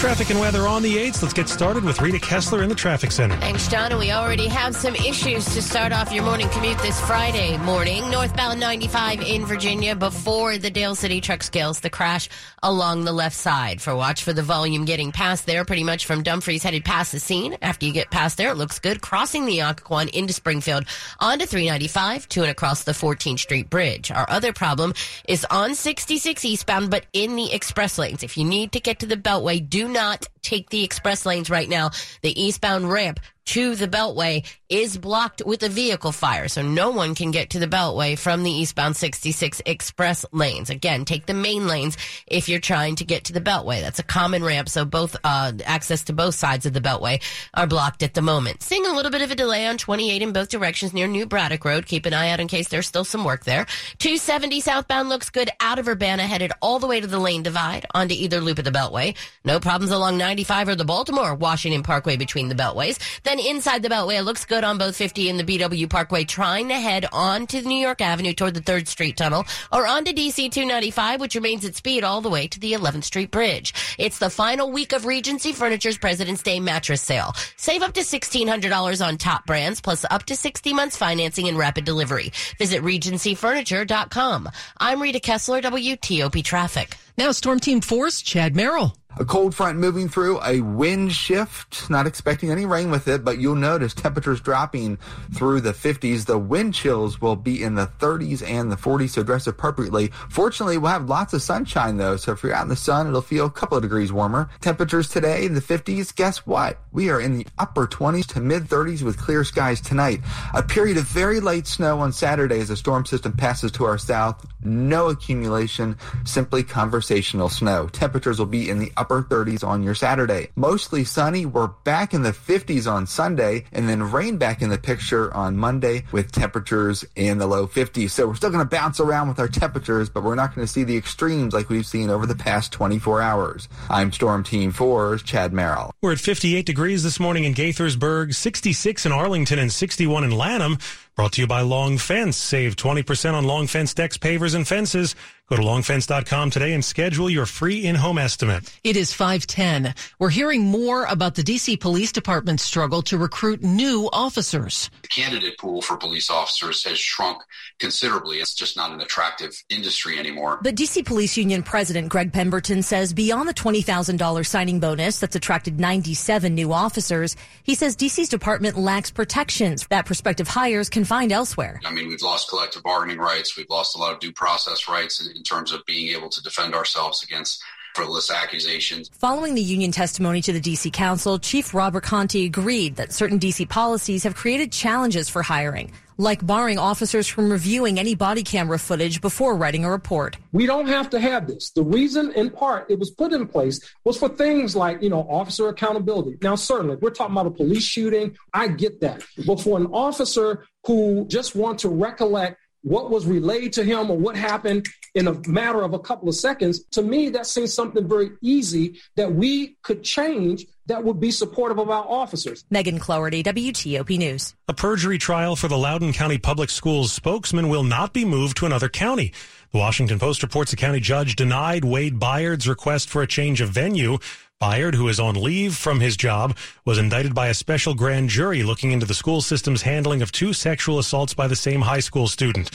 Traffic 0.00 0.30
and 0.30 0.40
weather 0.40 0.66
on 0.66 0.82
the 0.82 0.96
8th. 0.96 1.20
Let's 1.20 1.34
get 1.34 1.46
started 1.46 1.84
with 1.84 2.00
Rita 2.00 2.18
Kessler 2.18 2.62
in 2.62 2.70
the 2.70 2.74
traffic 2.74 3.12
center. 3.12 3.36
Thanks, 3.36 3.68
John. 3.68 3.90
And 3.90 4.00
we 4.00 4.12
already 4.12 4.48
have 4.48 4.74
some 4.74 4.94
issues 4.94 5.44
to 5.52 5.60
start 5.60 5.92
off 5.92 6.10
your 6.10 6.24
morning 6.24 6.48
commute 6.48 6.78
this 6.78 6.98
Friday 7.02 7.58
morning. 7.58 8.10
Northbound 8.10 8.58
95 8.58 9.20
in 9.20 9.44
Virginia 9.44 9.94
before 9.94 10.56
the 10.56 10.70
Dale 10.70 10.94
City 10.94 11.20
truck 11.20 11.42
scales 11.42 11.80
the 11.80 11.90
crash 11.90 12.30
along 12.62 13.04
the 13.04 13.12
left 13.12 13.36
side. 13.36 13.82
For 13.82 13.94
watch 13.94 14.24
for 14.24 14.32
the 14.32 14.42
volume 14.42 14.86
getting 14.86 15.12
past 15.12 15.44
there, 15.44 15.66
pretty 15.66 15.84
much 15.84 16.06
from 16.06 16.22
Dumfries 16.22 16.62
headed 16.62 16.82
past 16.82 17.12
the 17.12 17.20
scene. 17.20 17.58
After 17.60 17.84
you 17.84 17.92
get 17.92 18.10
past 18.10 18.38
there, 18.38 18.52
it 18.52 18.56
looks 18.56 18.78
good. 18.78 19.02
Crossing 19.02 19.44
the 19.44 19.58
Occoquan 19.58 20.08
into 20.14 20.32
Springfield 20.32 20.86
onto 21.20 21.44
395 21.44 22.26
to 22.30 22.40
and 22.40 22.50
across 22.50 22.84
the 22.84 22.92
14th 22.92 23.40
Street 23.40 23.68
Bridge. 23.68 24.10
Our 24.10 24.24
other 24.30 24.54
problem 24.54 24.94
is 25.28 25.44
on 25.50 25.74
66 25.74 26.42
eastbound, 26.42 26.90
but 26.90 27.04
in 27.12 27.36
the 27.36 27.52
express 27.52 27.98
lanes. 27.98 28.22
If 28.22 28.38
you 28.38 28.46
need 28.46 28.72
to 28.72 28.80
get 28.80 29.00
to 29.00 29.06
the 29.06 29.18
Beltway, 29.18 29.68
do 29.68 29.89
not 29.92 30.26
take 30.42 30.70
the 30.70 30.84
express 30.84 31.26
lanes 31.26 31.50
right 31.50 31.68
now. 31.68 31.90
The 32.22 32.40
eastbound 32.40 32.90
ramp 32.90 33.20
to 33.50 33.74
the 33.74 33.88
Beltway 33.88 34.46
is 34.68 34.96
blocked 34.96 35.42
with 35.44 35.64
a 35.64 35.68
vehicle 35.68 36.12
fire, 36.12 36.46
so 36.46 36.62
no 36.62 36.90
one 36.90 37.16
can 37.16 37.32
get 37.32 37.50
to 37.50 37.58
the 37.58 37.66
Beltway 37.66 38.16
from 38.16 38.44
the 38.44 38.50
eastbound 38.52 38.94
66 38.94 39.60
express 39.66 40.24
lanes. 40.30 40.70
Again, 40.70 41.04
take 41.04 41.26
the 41.26 41.34
main 41.34 41.66
lanes 41.66 41.96
if 42.28 42.48
you're 42.48 42.60
trying 42.60 42.94
to 42.94 43.04
get 43.04 43.24
to 43.24 43.32
the 43.32 43.40
Beltway. 43.40 43.80
That's 43.80 43.98
a 43.98 44.04
common 44.04 44.44
ramp, 44.44 44.68
so 44.68 44.84
both 44.84 45.16
uh, 45.24 45.50
access 45.64 46.04
to 46.04 46.12
both 46.12 46.36
sides 46.36 46.64
of 46.64 46.74
the 46.74 46.80
Beltway 46.80 47.20
are 47.52 47.66
blocked 47.66 48.04
at 48.04 48.14
the 48.14 48.22
moment. 48.22 48.62
Seeing 48.62 48.86
a 48.86 48.92
little 48.92 49.10
bit 49.10 49.20
of 49.20 49.32
a 49.32 49.34
delay 49.34 49.66
on 49.66 49.76
28 49.78 50.22
in 50.22 50.32
both 50.32 50.48
directions 50.48 50.94
near 50.94 51.08
New 51.08 51.26
Braddock 51.26 51.64
Road. 51.64 51.86
Keep 51.86 52.06
an 52.06 52.14
eye 52.14 52.30
out 52.30 52.38
in 52.38 52.46
case 52.46 52.68
there's 52.68 52.86
still 52.86 53.02
some 53.02 53.24
work 53.24 53.44
there. 53.44 53.66
270 53.98 54.60
southbound 54.60 55.08
looks 55.08 55.28
good 55.28 55.50
out 55.58 55.80
of 55.80 55.88
Urbana, 55.88 56.22
headed 56.22 56.52
all 56.62 56.78
the 56.78 56.86
way 56.86 57.00
to 57.00 57.08
the 57.08 57.18
lane 57.18 57.42
divide 57.42 57.84
onto 57.96 58.14
either 58.14 58.40
loop 58.40 58.60
of 58.60 58.64
the 58.64 58.70
Beltway. 58.70 59.16
No 59.44 59.58
problems 59.58 59.90
along 59.90 60.18
95 60.18 60.68
or 60.68 60.74
the 60.76 60.84
Baltimore 60.84 61.34
Washington 61.34 61.82
Parkway 61.82 62.16
between 62.16 62.48
the 62.48 62.54
Beltways. 62.54 62.96
Then 63.24 63.39
inside 63.48 63.82
the 63.82 63.88
Beltway, 63.88 64.18
it 64.18 64.22
looks 64.22 64.44
good 64.44 64.64
on 64.64 64.78
both 64.78 64.96
50 64.96 65.30
and 65.30 65.38
the 65.38 65.44
BW 65.44 65.88
Parkway, 65.88 66.24
trying 66.24 66.68
to 66.68 66.74
head 66.74 67.06
on 67.12 67.46
to 67.48 67.62
New 67.62 67.80
York 67.80 68.00
Avenue 68.00 68.32
toward 68.32 68.54
the 68.54 68.60
3rd 68.60 68.88
Street 68.88 69.16
Tunnel 69.16 69.46
or 69.72 69.86
onto 69.86 70.12
DC 70.12 70.50
295, 70.50 71.20
which 71.20 71.34
remains 71.34 71.64
at 71.64 71.76
speed 71.76 72.04
all 72.04 72.20
the 72.20 72.30
way 72.30 72.46
to 72.48 72.60
the 72.60 72.72
11th 72.72 73.04
Street 73.04 73.30
Bridge. 73.30 73.96
It's 73.98 74.18
the 74.18 74.30
final 74.30 74.70
week 74.70 74.92
of 74.92 75.06
Regency 75.06 75.52
Furniture's 75.52 75.98
President's 75.98 76.42
Day 76.42 76.60
mattress 76.60 77.02
sale. 77.02 77.32
Save 77.56 77.82
up 77.82 77.94
to 77.94 78.00
$1,600 78.00 79.06
on 79.06 79.16
top 79.16 79.46
brands, 79.46 79.80
plus 79.80 80.04
up 80.10 80.24
to 80.24 80.36
60 80.36 80.74
months 80.74 80.96
financing 80.96 81.48
and 81.48 81.56
rapid 81.56 81.84
delivery. 81.84 82.32
Visit 82.58 82.82
regencyfurniture.com. 82.82 84.48
I'm 84.78 85.00
Rita 85.00 85.20
Kessler, 85.20 85.60
WTOP 85.62 86.44
Traffic. 86.44 86.96
Now, 87.16 87.32
Storm 87.32 87.60
Team 87.60 87.80
4's 87.80 88.22
Chad 88.22 88.54
Merrill. 88.56 88.99
A 89.18 89.24
cold 89.24 89.54
front 89.54 89.78
moving 89.78 90.08
through, 90.08 90.40
a 90.42 90.60
wind 90.60 91.12
shift, 91.12 91.90
not 91.90 92.06
expecting 92.06 92.50
any 92.50 92.64
rain 92.64 92.90
with 92.90 93.08
it, 93.08 93.24
but 93.24 93.38
you'll 93.38 93.56
notice 93.56 93.92
temperatures 93.92 94.40
dropping 94.40 94.98
through 95.34 95.60
the 95.60 95.72
50s. 95.72 96.26
The 96.26 96.38
wind 96.38 96.74
chills 96.74 97.20
will 97.20 97.36
be 97.36 97.62
in 97.62 97.74
the 97.74 97.88
30s 97.98 98.46
and 98.46 98.70
the 98.70 98.76
40s, 98.76 99.10
so 99.10 99.22
dress 99.22 99.46
appropriately. 99.46 100.12
Fortunately, 100.30 100.78
we'll 100.78 100.92
have 100.92 101.08
lots 101.08 101.34
of 101.34 101.42
sunshine 101.42 101.96
though, 101.96 102.16
so 102.16 102.32
if 102.32 102.42
you're 102.42 102.54
out 102.54 102.62
in 102.62 102.68
the 102.68 102.76
sun, 102.76 103.08
it'll 103.08 103.20
feel 103.20 103.46
a 103.46 103.50
couple 103.50 103.76
of 103.76 103.82
degrees 103.82 104.12
warmer. 104.12 104.48
Temperatures 104.60 105.08
today 105.08 105.44
in 105.44 105.54
the 105.54 105.60
50s, 105.60 106.14
guess 106.14 106.46
what? 106.46 106.78
We 106.92 107.10
are 107.10 107.20
in 107.20 107.36
the 107.36 107.46
upper 107.58 107.86
20s 107.88 108.26
to 108.28 108.40
mid 108.40 108.64
30s 108.64 109.02
with 109.02 109.18
clear 109.18 109.42
skies 109.44 109.80
tonight. 109.80 110.20
A 110.54 110.62
period 110.62 110.96
of 110.96 111.04
very 111.04 111.40
light 111.40 111.66
snow 111.66 111.98
on 111.98 112.12
Saturday 112.12 112.60
as 112.60 112.70
a 112.70 112.76
storm 112.76 113.04
system 113.04 113.32
passes 113.32 113.72
to 113.72 113.84
our 113.84 113.98
south. 113.98 114.46
No 114.62 115.08
accumulation, 115.08 115.98
simply 116.24 116.62
conversational 116.62 117.48
snow. 117.48 117.88
Temperatures 117.88 118.38
will 118.38 118.46
be 118.46 118.70
in 118.70 118.78
the 118.78 118.92
upper 119.00 119.22
30s 119.22 119.66
on 119.66 119.82
your 119.82 119.94
Saturday. 119.94 120.50
Mostly 120.56 121.04
sunny. 121.04 121.46
We're 121.46 121.68
back 121.68 122.12
in 122.12 122.22
the 122.22 122.32
50s 122.32 122.90
on 122.90 123.06
Sunday 123.06 123.64
and 123.72 123.88
then 123.88 124.02
rain 124.02 124.36
back 124.36 124.60
in 124.60 124.68
the 124.68 124.76
picture 124.76 125.32
on 125.32 125.56
Monday 125.56 126.04
with 126.12 126.30
temperatures 126.30 127.02
in 127.16 127.38
the 127.38 127.46
low 127.46 127.66
50s. 127.66 128.10
So 128.10 128.28
we're 128.28 128.34
still 128.34 128.50
going 128.50 128.62
to 128.62 128.68
bounce 128.68 129.00
around 129.00 129.28
with 129.28 129.38
our 129.38 129.48
temperatures, 129.48 130.10
but 130.10 130.22
we're 130.22 130.34
not 130.34 130.54
going 130.54 130.66
to 130.66 130.72
see 130.72 130.84
the 130.84 130.98
extremes 130.98 131.54
like 131.54 131.70
we've 131.70 131.86
seen 131.86 132.10
over 132.10 132.26
the 132.26 132.34
past 132.34 132.72
24 132.72 133.22
hours. 133.22 133.68
I'm 133.88 134.12
Storm 134.12 134.44
Team 134.44 134.70
4's 134.70 135.22
Chad 135.22 135.54
Merrill. 135.54 135.94
We're 136.02 136.12
at 136.12 136.18
58 136.18 136.66
degrees 136.66 137.02
this 137.02 137.18
morning 137.18 137.44
in 137.44 137.54
Gaithersburg, 137.54 138.34
66 138.34 139.06
in 139.06 139.12
Arlington, 139.12 139.58
and 139.58 139.72
61 139.72 140.24
in 140.24 140.30
Lanham. 140.30 140.76
Brought 141.16 141.32
to 141.32 141.40
you 141.40 141.46
by 141.46 141.60
Long 141.60 141.98
Fence. 141.98 142.36
Save 142.36 142.76
20% 142.76 143.34
on 143.34 143.44
Long 143.44 143.66
Fence 143.66 143.92
decks, 143.92 144.16
pavers, 144.16 144.54
and 144.54 144.66
fences. 144.66 145.14
Go 145.50 145.56
to 145.56 145.62
longfence.com 145.62 146.50
today 146.50 146.74
and 146.74 146.84
schedule 146.84 147.28
your 147.28 147.44
free 147.44 147.84
in-home 147.84 148.18
estimate. 148.18 148.72
It 148.84 148.96
is 148.96 149.12
510. 149.12 149.96
We're 150.20 150.30
hearing 150.30 150.62
more 150.62 151.06
about 151.06 151.34
the 151.34 151.42
DC 151.42 151.80
Police 151.80 152.12
Department's 152.12 152.62
struggle 152.62 153.02
to 153.02 153.18
recruit 153.18 153.60
new 153.60 154.08
officers. 154.12 154.90
The 155.02 155.08
candidate 155.08 155.58
pool 155.58 155.82
for 155.82 155.96
police 155.96 156.30
officers 156.30 156.84
has 156.84 157.00
shrunk 157.00 157.42
considerably. 157.80 158.36
It's 158.36 158.54
just 158.54 158.76
not 158.76 158.92
an 158.92 159.00
attractive 159.00 159.60
industry 159.70 160.20
anymore. 160.20 160.60
But 160.62 160.76
DC 160.76 161.04
Police 161.04 161.36
Union 161.36 161.64
President 161.64 162.10
Greg 162.10 162.32
Pemberton 162.32 162.80
says 162.84 163.12
beyond 163.12 163.48
the 163.48 163.54
$20,000 163.54 164.46
signing 164.46 164.78
bonus 164.78 165.18
that's 165.18 165.34
attracted 165.34 165.80
97 165.80 166.54
new 166.54 166.72
officers, 166.72 167.34
he 167.64 167.74
says 167.74 167.96
DC's 167.96 168.28
department 168.28 168.78
lacks 168.78 169.10
protections 169.10 169.84
that 169.88 170.06
prospective 170.06 170.46
hires 170.46 170.88
can 171.00 171.06
find 171.06 171.32
elsewhere. 171.32 171.80
I 171.84 171.92
mean, 171.92 172.08
we've 172.08 172.20
lost 172.20 172.50
collective 172.50 172.82
bargaining 172.82 173.18
rights. 173.18 173.56
We've 173.56 173.70
lost 173.70 173.96
a 173.96 173.98
lot 173.98 174.12
of 174.12 174.20
due 174.20 174.32
process 174.32 174.86
rights 174.86 175.26
in, 175.26 175.34
in 175.34 175.42
terms 175.42 175.72
of 175.72 175.84
being 175.86 176.14
able 176.14 176.28
to 176.28 176.42
defend 176.42 176.74
ourselves 176.74 177.22
against 177.22 177.62
frivolous 177.94 178.30
accusations. 178.30 179.10
Following 179.18 179.54
the 179.54 179.62
union 179.62 179.92
testimony 179.92 180.42
to 180.42 180.52
the 180.52 180.60
DC 180.60 180.92
Council, 180.92 181.38
Chief 181.38 181.72
Robert 181.72 182.04
Contee 182.04 182.44
agreed 182.44 182.96
that 182.96 183.12
certain 183.12 183.38
DC 183.38 183.68
policies 183.68 184.22
have 184.24 184.34
created 184.34 184.70
challenges 184.70 185.28
for 185.30 185.42
hiring, 185.42 185.90
like 186.20 186.46
barring 186.46 186.78
officers 186.78 187.26
from 187.26 187.50
reviewing 187.50 187.98
any 187.98 188.14
body 188.14 188.42
camera 188.42 188.78
footage 188.78 189.22
before 189.22 189.56
writing 189.56 189.86
a 189.86 189.90
report. 189.90 190.36
We 190.52 190.66
don't 190.66 190.86
have 190.86 191.08
to 191.10 191.18
have 191.18 191.46
this. 191.46 191.70
The 191.70 191.82
reason, 191.82 192.32
in 192.32 192.50
part, 192.50 192.90
it 192.90 192.98
was 192.98 193.10
put 193.10 193.32
in 193.32 193.46
place 193.48 193.80
was 194.04 194.18
for 194.18 194.28
things 194.28 194.76
like, 194.76 195.02
you 195.02 195.08
know, 195.08 195.22
officer 195.30 195.68
accountability. 195.68 196.36
Now, 196.42 196.56
certainly, 196.56 196.96
we're 196.96 197.10
talking 197.10 197.34
about 197.34 197.46
a 197.46 197.50
police 197.50 197.84
shooting. 197.84 198.36
I 198.52 198.68
get 198.68 199.00
that. 199.00 199.22
But 199.46 199.62
for 199.62 199.78
an 199.78 199.86
officer 199.86 200.66
who 200.86 201.26
just 201.26 201.56
wants 201.56 201.82
to 201.82 201.88
recollect 201.88 202.60
what 202.82 203.10
was 203.10 203.26
relayed 203.26 203.72
to 203.74 203.84
him 203.84 204.10
or 204.10 204.18
what 204.18 204.36
happened 204.36 204.86
in 205.14 205.26
a 205.26 205.48
matter 205.48 205.82
of 205.82 205.94
a 205.94 205.98
couple 205.98 206.28
of 206.28 206.34
seconds, 206.34 206.84
to 206.90 207.02
me, 207.02 207.30
that 207.30 207.46
seems 207.46 207.72
something 207.72 208.06
very 208.06 208.30
easy 208.42 209.00
that 209.16 209.32
we 209.32 209.76
could 209.82 210.02
change 210.02 210.66
that 210.90 211.04
would 211.04 211.20
be 211.20 211.30
supportive 211.30 211.78
of 211.78 211.88
our 211.88 212.04
officers. 212.06 212.64
Megan 212.68 212.98
Cloherty, 212.98 213.42
WTOP 213.42 214.18
News. 214.18 214.54
A 214.68 214.74
perjury 214.74 215.18
trial 215.18 215.56
for 215.56 215.68
the 215.68 215.78
Loudoun 215.78 216.12
County 216.12 216.36
Public 216.36 216.68
Schools 216.68 217.12
spokesman 217.12 217.68
will 217.68 217.84
not 217.84 218.12
be 218.12 218.24
moved 218.24 218.56
to 218.58 218.66
another 218.66 218.88
county. 218.88 219.32
The 219.72 219.78
Washington 219.78 220.18
Post 220.18 220.42
reports 220.42 220.72
a 220.72 220.76
county 220.76 221.00
judge 221.00 221.36
denied 221.36 221.82
Wayde 221.82 222.18
Byard's 222.18 222.68
request 222.68 223.08
for 223.08 223.22
a 223.22 223.26
change 223.26 223.60
of 223.60 223.70
venue. 223.70 224.18
Byard, 224.60 224.94
who 224.94 225.08
is 225.08 225.20
on 225.20 225.36
leave 225.36 225.76
from 225.76 226.00
his 226.00 226.16
job, 226.16 226.56
was 226.84 226.98
indicted 226.98 227.34
by 227.34 227.46
a 227.46 227.54
special 227.54 227.94
grand 227.94 228.28
jury 228.28 228.62
looking 228.62 228.90
into 228.90 229.06
the 229.06 229.14
school 229.14 229.40
system's 229.40 229.82
handling 229.82 230.22
of 230.22 230.32
two 230.32 230.52
sexual 230.52 230.98
assaults 230.98 231.34
by 231.34 231.46
the 231.46 231.56
same 231.56 231.80
high 231.80 232.00
school 232.00 232.26
student. 232.26 232.70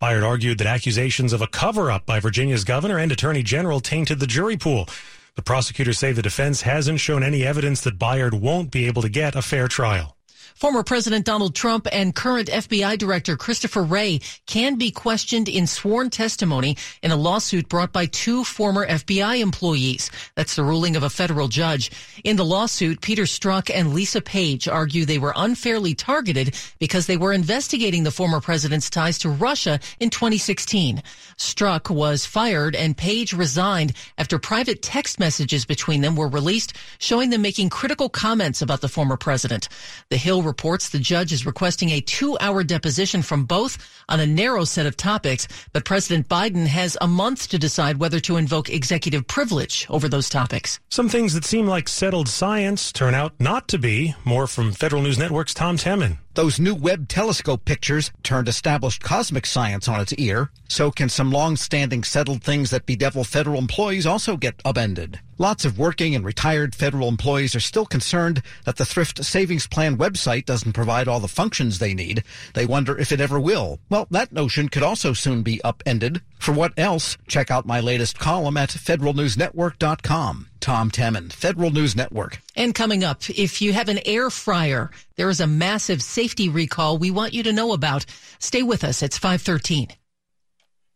Byard 0.00 0.24
argued 0.24 0.58
that 0.58 0.66
accusations 0.66 1.32
of 1.32 1.42
a 1.42 1.46
cover 1.46 1.90
up 1.90 2.06
by 2.06 2.20
Virginia's 2.20 2.64
governor 2.64 2.98
and 2.98 3.10
attorney 3.10 3.42
general 3.42 3.80
tainted 3.80 4.20
the 4.20 4.26
jury 4.26 4.56
pool. 4.56 4.88
The 5.36 5.42
prosecutors 5.42 5.98
say 5.98 6.12
the 6.12 6.22
defense 6.22 6.62
hasn't 6.62 7.00
shown 7.00 7.22
any 7.22 7.44
evidence 7.44 7.82
that 7.82 7.98
Byard 7.98 8.40
won't 8.40 8.70
be 8.70 8.86
able 8.86 9.02
to 9.02 9.10
get 9.10 9.36
a 9.36 9.42
fair 9.42 9.68
trial. 9.68 10.15
Former 10.56 10.82
President 10.82 11.26
Donald 11.26 11.54
Trump 11.54 11.86
and 11.92 12.14
current 12.14 12.48
FBI 12.48 12.96
Director 12.96 13.36
Christopher 13.36 13.82
Wray 13.82 14.20
can 14.46 14.76
be 14.76 14.90
questioned 14.90 15.50
in 15.50 15.66
sworn 15.66 16.08
testimony 16.08 16.78
in 17.02 17.10
a 17.10 17.16
lawsuit 17.16 17.68
brought 17.68 17.92
by 17.92 18.06
two 18.06 18.42
former 18.42 18.86
FBI 18.86 19.40
employees. 19.40 20.10
That's 20.34 20.56
the 20.56 20.64
ruling 20.64 20.96
of 20.96 21.02
a 21.02 21.10
federal 21.10 21.48
judge. 21.48 21.90
In 22.24 22.36
the 22.36 22.44
lawsuit, 22.44 23.02
Peter 23.02 23.24
Strzok 23.24 23.70
and 23.70 23.92
Lisa 23.92 24.22
Page 24.22 24.66
argue 24.66 25.04
they 25.04 25.18
were 25.18 25.34
unfairly 25.36 25.94
targeted 25.94 26.56
because 26.78 27.06
they 27.06 27.18
were 27.18 27.34
investigating 27.34 28.04
the 28.04 28.10
former 28.10 28.40
president's 28.40 28.88
ties 28.88 29.18
to 29.18 29.28
Russia 29.28 29.78
in 30.00 30.08
2016. 30.08 31.02
Strzok 31.36 31.90
was 31.90 32.24
fired 32.24 32.74
and 32.74 32.96
Page 32.96 33.34
resigned 33.34 33.92
after 34.16 34.38
private 34.38 34.80
text 34.80 35.20
messages 35.20 35.66
between 35.66 36.00
them 36.00 36.16
were 36.16 36.28
released 36.28 36.72
showing 36.98 37.28
them 37.28 37.42
making 37.42 37.68
critical 37.68 38.08
comments 38.08 38.62
about 38.62 38.80
the 38.80 38.88
former 38.88 39.18
president. 39.18 39.68
The 40.08 40.16
Hill 40.16 40.45
reports 40.46 40.88
the 40.88 40.98
judge 40.98 41.32
is 41.32 41.44
requesting 41.44 41.90
a 41.90 42.00
two 42.00 42.38
hour 42.40 42.64
deposition 42.64 43.22
from 43.22 43.44
both 43.44 43.76
on 44.08 44.20
a 44.20 44.26
narrow 44.26 44.64
set 44.64 44.86
of 44.86 44.96
topics, 44.96 45.46
but 45.72 45.84
President 45.84 46.28
Biden 46.28 46.66
has 46.66 46.96
a 47.00 47.06
month 47.06 47.48
to 47.48 47.58
decide 47.58 47.98
whether 47.98 48.20
to 48.20 48.36
invoke 48.36 48.70
executive 48.70 49.26
privilege 49.26 49.86
over 49.90 50.08
those 50.08 50.30
topics. 50.30 50.80
Some 50.88 51.08
things 51.08 51.34
that 51.34 51.44
seem 51.44 51.66
like 51.66 51.88
settled 51.88 52.28
science 52.28 52.92
turn 52.92 53.14
out 53.14 53.34
not 53.38 53.68
to 53.68 53.78
be. 53.78 54.14
More 54.24 54.46
from 54.46 54.72
Federal 54.72 55.02
News 55.02 55.18
Network's 55.18 55.54
Tom 55.54 55.76
Temin. 55.76 56.18
Those 56.36 56.60
new 56.60 56.74
Webb 56.74 57.08
telescope 57.08 57.64
pictures 57.64 58.12
turned 58.22 58.46
established 58.46 59.02
cosmic 59.02 59.46
science 59.46 59.88
on 59.88 60.00
its 60.00 60.12
ear. 60.18 60.50
So 60.68 60.90
can 60.90 61.08
some 61.08 61.32
long-standing 61.32 62.04
settled 62.04 62.44
things 62.44 62.68
that 62.70 62.84
bedevil 62.84 63.24
federal 63.24 63.58
employees 63.58 64.04
also 64.04 64.36
get 64.36 64.60
upended. 64.62 65.18
Lots 65.38 65.64
of 65.64 65.78
working 65.78 66.14
and 66.14 66.26
retired 66.26 66.74
federal 66.74 67.08
employees 67.08 67.54
are 67.54 67.60
still 67.60 67.86
concerned 67.86 68.42
that 68.66 68.76
the 68.76 68.84
Thrift 68.84 69.24
Savings 69.24 69.66
Plan 69.66 69.96
website 69.96 70.44
doesn't 70.44 70.74
provide 70.74 71.08
all 71.08 71.20
the 71.20 71.26
functions 71.26 71.78
they 71.78 71.94
need. 71.94 72.22
They 72.52 72.66
wonder 72.66 72.98
if 72.98 73.12
it 73.12 73.20
ever 73.20 73.40
will. 73.40 73.78
Well, 73.88 74.06
that 74.10 74.30
notion 74.30 74.68
could 74.68 74.82
also 74.82 75.14
soon 75.14 75.42
be 75.42 75.62
upended. 75.64 76.20
For 76.38 76.52
what 76.52 76.74
else, 76.76 77.16
check 77.28 77.50
out 77.50 77.64
my 77.64 77.80
latest 77.80 78.18
column 78.18 78.58
at 78.58 78.68
federalnewsnetwork.com. 78.68 80.48
Tom 80.66 80.90
Temin, 80.90 81.32
Federal 81.32 81.70
News 81.70 81.94
Network. 81.94 82.42
And 82.56 82.74
coming 82.74 83.04
up, 83.04 83.30
if 83.30 83.62
you 83.62 83.72
have 83.72 83.88
an 83.88 84.00
air 84.04 84.30
fryer, 84.30 84.90
there 85.14 85.30
is 85.30 85.38
a 85.38 85.46
massive 85.46 86.02
safety 86.02 86.48
recall 86.48 86.98
we 86.98 87.12
want 87.12 87.32
you 87.32 87.44
to 87.44 87.52
know 87.52 87.72
about. 87.72 88.04
Stay 88.40 88.64
with 88.64 88.82
us. 88.82 89.00
It's 89.00 89.16
513. 89.16 89.90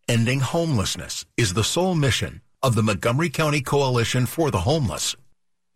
Ending 0.08 0.40
homelessness 0.40 1.24
is 1.36 1.54
the 1.54 1.62
sole 1.62 1.94
mission 1.94 2.40
of 2.64 2.74
the 2.74 2.82
Montgomery 2.82 3.30
County 3.30 3.60
Coalition 3.60 4.26
for 4.26 4.50
the 4.50 4.62
Homeless. 4.62 5.14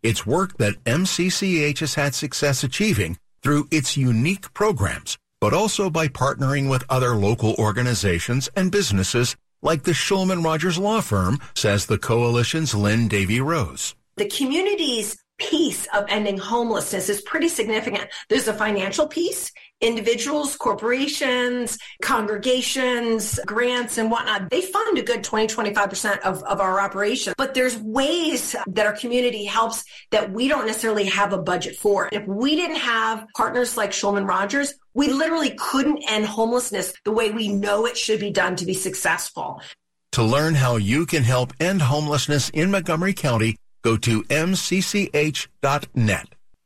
It's 0.03 0.25
work 0.25 0.57
that 0.57 0.83
MCCH 0.83 1.79
has 1.79 1.95
had 1.95 2.13
success 2.13 2.65
achieving 2.65 3.17
through 3.41 3.69
its 3.71 3.95
unique 3.95 4.53
programs, 4.53 5.17
but 5.39 5.53
also 5.53 5.89
by 5.89 6.09
partnering 6.09 6.69
with 6.69 6.83
other 6.89 7.15
local 7.15 7.55
organizations 7.57 8.49
and 8.57 8.73
businesses 8.73 9.37
like 9.65 9.83
the 9.83 9.91
Shulman 9.91 10.45
Rogers 10.45 10.77
Law 10.77 11.01
Firm, 11.01 11.39
says 11.55 11.87
the 11.87 11.97
coalition's 11.97 12.73
Lynn 12.73 13.09
Davy 13.09 13.41
Rose. 13.41 13.95
The 14.15 14.29
communities 14.29 15.17
piece 15.37 15.85
of 15.93 16.05
ending 16.07 16.37
homelessness 16.37 17.09
is 17.09 17.21
pretty 17.21 17.49
significant. 17.49 18.09
There's 18.29 18.47
a 18.47 18.53
financial 18.53 19.07
piece, 19.07 19.51
individuals, 19.81 20.55
corporations, 20.55 21.77
congregations, 22.01 23.39
grants 23.45 23.97
and 23.97 24.09
whatnot. 24.09 24.49
They 24.49 24.61
fund 24.61 24.97
a 24.97 25.03
good 25.03 25.23
20, 25.23 25.47
25% 25.53 26.19
of, 26.19 26.43
of 26.43 26.61
our 26.61 26.79
operation. 26.79 27.33
But 27.37 27.53
there's 27.53 27.77
ways 27.77 28.55
that 28.67 28.85
our 28.85 28.93
community 28.93 29.45
helps 29.45 29.83
that 30.11 30.31
we 30.31 30.47
don't 30.47 30.65
necessarily 30.65 31.05
have 31.05 31.33
a 31.33 31.41
budget 31.41 31.75
for. 31.75 32.09
If 32.11 32.25
we 32.27 32.55
didn't 32.55 32.77
have 32.77 33.25
partners 33.35 33.77
like 33.77 33.91
Shulman 33.91 34.27
Rogers, 34.27 34.73
we 34.93 35.09
literally 35.09 35.55
couldn't 35.57 36.03
end 36.07 36.25
homelessness 36.25 36.93
the 37.03 37.11
way 37.11 37.31
we 37.31 37.49
know 37.49 37.85
it 37.85 37.97
should 37.97 38.19
be 38.19 38.31
done 38.31 38.55
to 38.57 38.65
be 38.65 38.73
successful. 38.73 39.61
To 40.13 40.23
learn 40.23 40.55
how 40.55 40.77
you 40.77 41.05
can 41.05 41.23
help 41.23 41.51
end 41.59 41.81
homelessness 41.81 42.49
in 42.51 42.71
Montgomery 42.71 43.13
County, 43.13 43.57
go 43.85 43.95
to 43.95 44.23
mcch.net. 44.23 45.47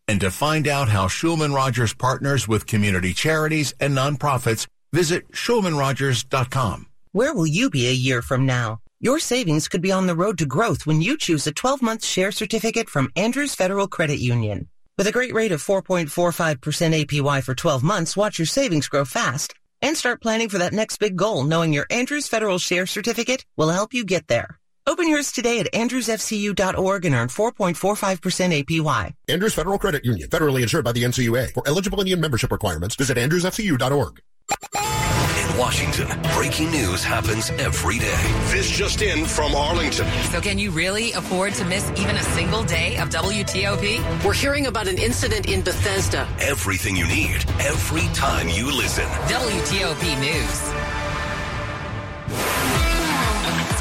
And 0.08 0.22
to 0.22 0.32
find 0.32 0.68
out 0.68 0.90
how 0.90 1.08
Shulman 1.08 1.54
Rogers 1.54 1.94
partners 1.94 2.48
with 2.48 2.66
community 2.66 3.14
charities 3.14 3.76
and 3.80 3.96
nonprofits, 3.96 4.66
visit 4.92 5.32
shulmanrogers.com. 5.32 6.88
Where 7.12 7.34
will 7.34 7.46
you 7.46 7.70
be 7.70 7.88
a 7.88 8.02
year 8.08 8.22
from 8.22 8.46
now? 8.46 8.80
Your 9.02 9.20
savings 9.20 9.68
could 9.68 9.82
be 9.82 9.92
on 9.92 10.08
the 10.08 10.16
road 10.16 10.38
to 10.40 10.46
growth 10.46 10.86
when 10.88 11.02
you 11.02 11.18
choose 11.18 11.46
a 11.46 11.54
12-month 11.54 12.04
share 12.04 12.32
certificate 12.32 12.90
from 12.90 13.12
Andrews 13.16 13.54
Federal 13.54 13.88
Credit 13.88 14.20
Union. 14.20 14.68
With 14.98 15.08
a 15.08 15.12
great 15.12 15.34
rate 15.34 15.52
of 15.52 15.64
4.45% 15.64 17.06
APY 17.06 17.44
for 17.44 17.56
12 17.56 17.84
months, 17.84 18.18
watch 18.18 18.40
your 18.40 18.46
savings 18.46 18.90
grow 18.90 19.06
fast 19.06 19.54
and 19.82 19.96
start 19.96 20.22
planning 20.22 20.50
for 20.50 20.58
that 20.58 20.74
next 20.74 20.98
big 20.98 21.16
goal 21.16 21.44
knowing 21.44 21.72
your 21.72 21.88
Andrews 21.90 22.28
Federal 22.28 22.60
Share 22.60 22.86
Certificate 22.86 23.46
will 23.56 23.70
help 23.70 23.94
you 23.94 24.04
get 24.04 24.28
there. 24.28 24.59
Open 24.90 25.08
yours 25.08 25.32
today 25.32 25.60
at 25.60 25.72
andrewsfcu.org 25.72 27.06
and 27.06 27.14
earn 27.14 27.28
4.45% 27.28 28.66
APY. 28.66 29.14
Andrews 29.28 29.54
Federal 29.54 29.78
Credit 29.78 30.04
Union, 30.04 30.28
federally 30.30 30.64
insured 30.64 30.84
by 30.84 30.94
the 30.94 31.04
NCUA. 31.04 31.54
For 31.54 31.62
eligible 31.68 32.02
and 32.02 32.20
membership 32.20 32.52
requirements, 32.52 32.96
visit 32.96 33.16
andrewsfcu.org. 33.16 34.20
In 34.50 35.58
Washington, 35.60 36.08
breaking 36.34 36.72
news 36.72 37.04
happens 37.04 37.52
every 37.52 38.00
day. 38.00 38.42
This 38.50 38.68
just 38.68 39.04
in 39.04 39.26
from 39.26 39.54
Arlington. 39.54 40.08
So 40.32 40.42
can 40.42 40.58
you 40.58 40.72
really 40.72 41.12
afford 41.12 41.54
to 41.56 41.66
miss 41.66 41.88
even 41.92 42.16
a 42.16 42.24
single 42.24 42.64
day 42.64 42.98
of 42.98 43.10
WTOP? 43.10 44.26
We're 44.26 44.34
hearing 44.34 44.66
about 44.66 44.88
an 44.88 44.98
incident 44.98 45.48
in 45.48 45.62
Bethesda. 45.62 46.28
Everything 46.40 46.96
you 46.96 47.08
need, 47.08 47.46
every 47.60 48.08
time 48.16 48.50
you 48.50 48.76
listen. 48.76 49.06
WTOP 49.06 50.20
News. 50.20 50.79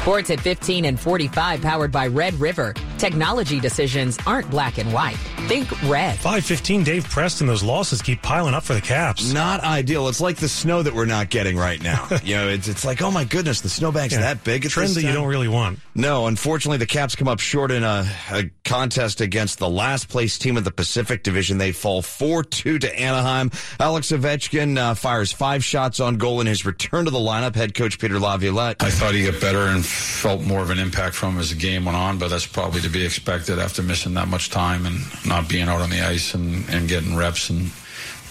Sports 0.09 0.31
at 0.31 0.39
15 0.39 0.85
and 0.85 0.99
45 0.99 1.61
powered 1.61 1.91
by 1.91 2.07
Red 2.07 2.33
River. 2.39 2.73
Technology 2.99 3.61
decisions 3.61 4.17
aren't 4.27 4.49
black 4.49 4.77
and 4.77 4.91
white. 4.91 5.15
Think 5.47 5.71
red. 5.83 6.15
515 6.15 6.83
Dave 6.83 7.09
Preston, 7.09 7.47
those 7.47 7.63
losses 7.63 8.01
keep 8.01 8.21
piling 8.21 8.53
up 8.53 8.63
for 8.63 8.73
the 8.73 8.81
Caps. 8.81 9.31
Not 9.31 9.61
ideal. 9.61 10.09
It's 10.09 10.19
like 10.19 10.35
the 10.35 10.49
snow 10.49 10.83
that 10.83 10.93
we're 10.93 11.05
not 11.05 11.29
getting 11.29 11.55
right 11.55 11.81
now. 11.81 12.09
you 12.23 12.35
know, 12.35 12.49
it's, 12.49 12.67
it's 12.67 12.83
like, 12.83 13.01
oh 13.01 13.09
my 13.09 13.23
goodness, 13.23 13.61
the 13.61 13.69
snowbank's 13.69 14.11
yeah. 14.11 14.19
that 14.19 14.43
big. 14.43 14.65
It's 14.65 14.73
Trend 14.73 14.93
that 14.95 15.03
you 15.03 15.13
don't 15.13 15.27
really 15.27 15.47
want. 15.47 15.79
No, 15.95 16.27
unfortunately, 16.27 16.77
the 16.77 16.85
Caps 16.85 17.15
come 17.15 17.29
up 17.29 17.39
short 17.39 17.71
in 17.71 17.83
a, 17.83 18.05
a 18.31 18.51
contest 18.65 19.21
against 19.21 19.59
the 19.59 19.69
last 19.69 20.09
place 20.09 20.37
team 20.37 20.57
of 20.57 20.65
the 20.65 20.71
Pacific 20.71 21.23
Division. 21.23 21.57
They 21.57 21.71
fall 21.71 22.01
4 22.01 22.43
2 22.43 22.79
to 22.79 22.99
Anaheim. 22.99 23.49
Alex 23.79 24.11
Ovechkin 24.11 24.77
uh, 24.77 24.93
fires 24.93 25.31
five 25.31 25.63
shots 25.63 26.01
on 26.01 26.17
goal 26.17 26.41
in 26.41 26.47
his 26.47 26.65
return 26.65 27.05
to 27.05 27.11
the 27.11 27.17
lineup. 27.17 27.55
Head 27.55 27.73
coach 27.73 27.97
Peter 27.97 28.19
Laviolette. 28.19 28.83
I 28.83 28.89
thought 28.89 29.13
he 29.13 29.23
got 29.25 29.39
better 29.39 29.61
and 29.61 29.85
felt 29.85 30.41
more 30.41 30.61
of 30.61 30.69
an 30.69 30.79
impact 30.79 31.15
from 31.15 31.35
him 31.35 31.39
as 31.39 31.49
the 31.49 31.55
game 31.55 31.85
went 31.85 31.97
on, 31.97 32.17
but 32.17 32.27
that's 32.27 32.45
probably 32.45 32.81
to 32.91 32.99
be 32.99 33.05
expected 33.05 33.59
after 33.59 33.83
missing 33.83 34.15
that 34.15 34.27
much 34.27 34.49
time 34.49 34.85
and 34.85 34.99
not 35.25 35.47
being 35.47 35.67
out 35.67 35.81
on 35.81 35.89
the 35.89 36.01
ice 36.01 36.33
and, 36.33 36.67
and 36.69 36.89
getting 36.89 37.15
reps. 37.15 37.49
And, 37.49 37.71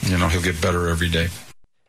you 0.03 0.19
know, 0.19 0.29
he'll 0.29 0.43
get 0.43 0.61
better 0.61 0.89
every 0.89 1.09
day. 1.09 1.29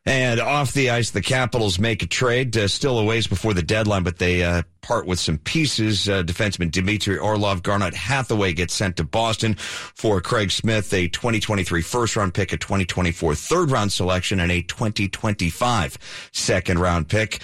And 0.06 0.40
off 0.40 0.74
the 0.74 0.90
ice, 0.90 1.12
the 1.12 1.22
Capitals 1.22 1.78
make 1.78 2.02
a 2.02 2.08
trade. 2.08 2.56
Uh, 2.58 2.68
still 2.68 2.98
a 2.98 3.04
ways 3.04 3.28
before 3.28 3.54
the 3.54 3.62
deadline, 3.62 4.04
but 4.04 4.18
they 4.18 4.44
uh, 4.44 4.64
part 4.82 5.06
with 5.06 5.20
some 5.20 5.38
pieces. 5.38 6.08
Uh, 6.08 6.24
defenseman 6.24 6.72
Dmitry 6.72 7.18
Orlov, 7.18 7.62
Garnet 7.62 7.94
Hathaway 7.94 8.54
gets 8.54 8.74
sent 8.74 8.98
to 8.98 9.04
Boston 9.04 9.56
for 9.56 10.22
Craig 10.22 10.52
Smith, 10.52 10.92
a 10.94 11.10
2023 11.10 11.82
first 11.82 12.16
round 12.16 12.34
pick, 12.34 12.54
a 12.54 12.58
2024 12.58 13.36
third 13.36 13.72
round 13.72 13.92
selection, 13.92 14.40
and 14.40 14.52
a 14.52 14.62
2025 14.64 15.98
second 16.32 16.80
round 16.80 17.08
pick. 17.08 17.42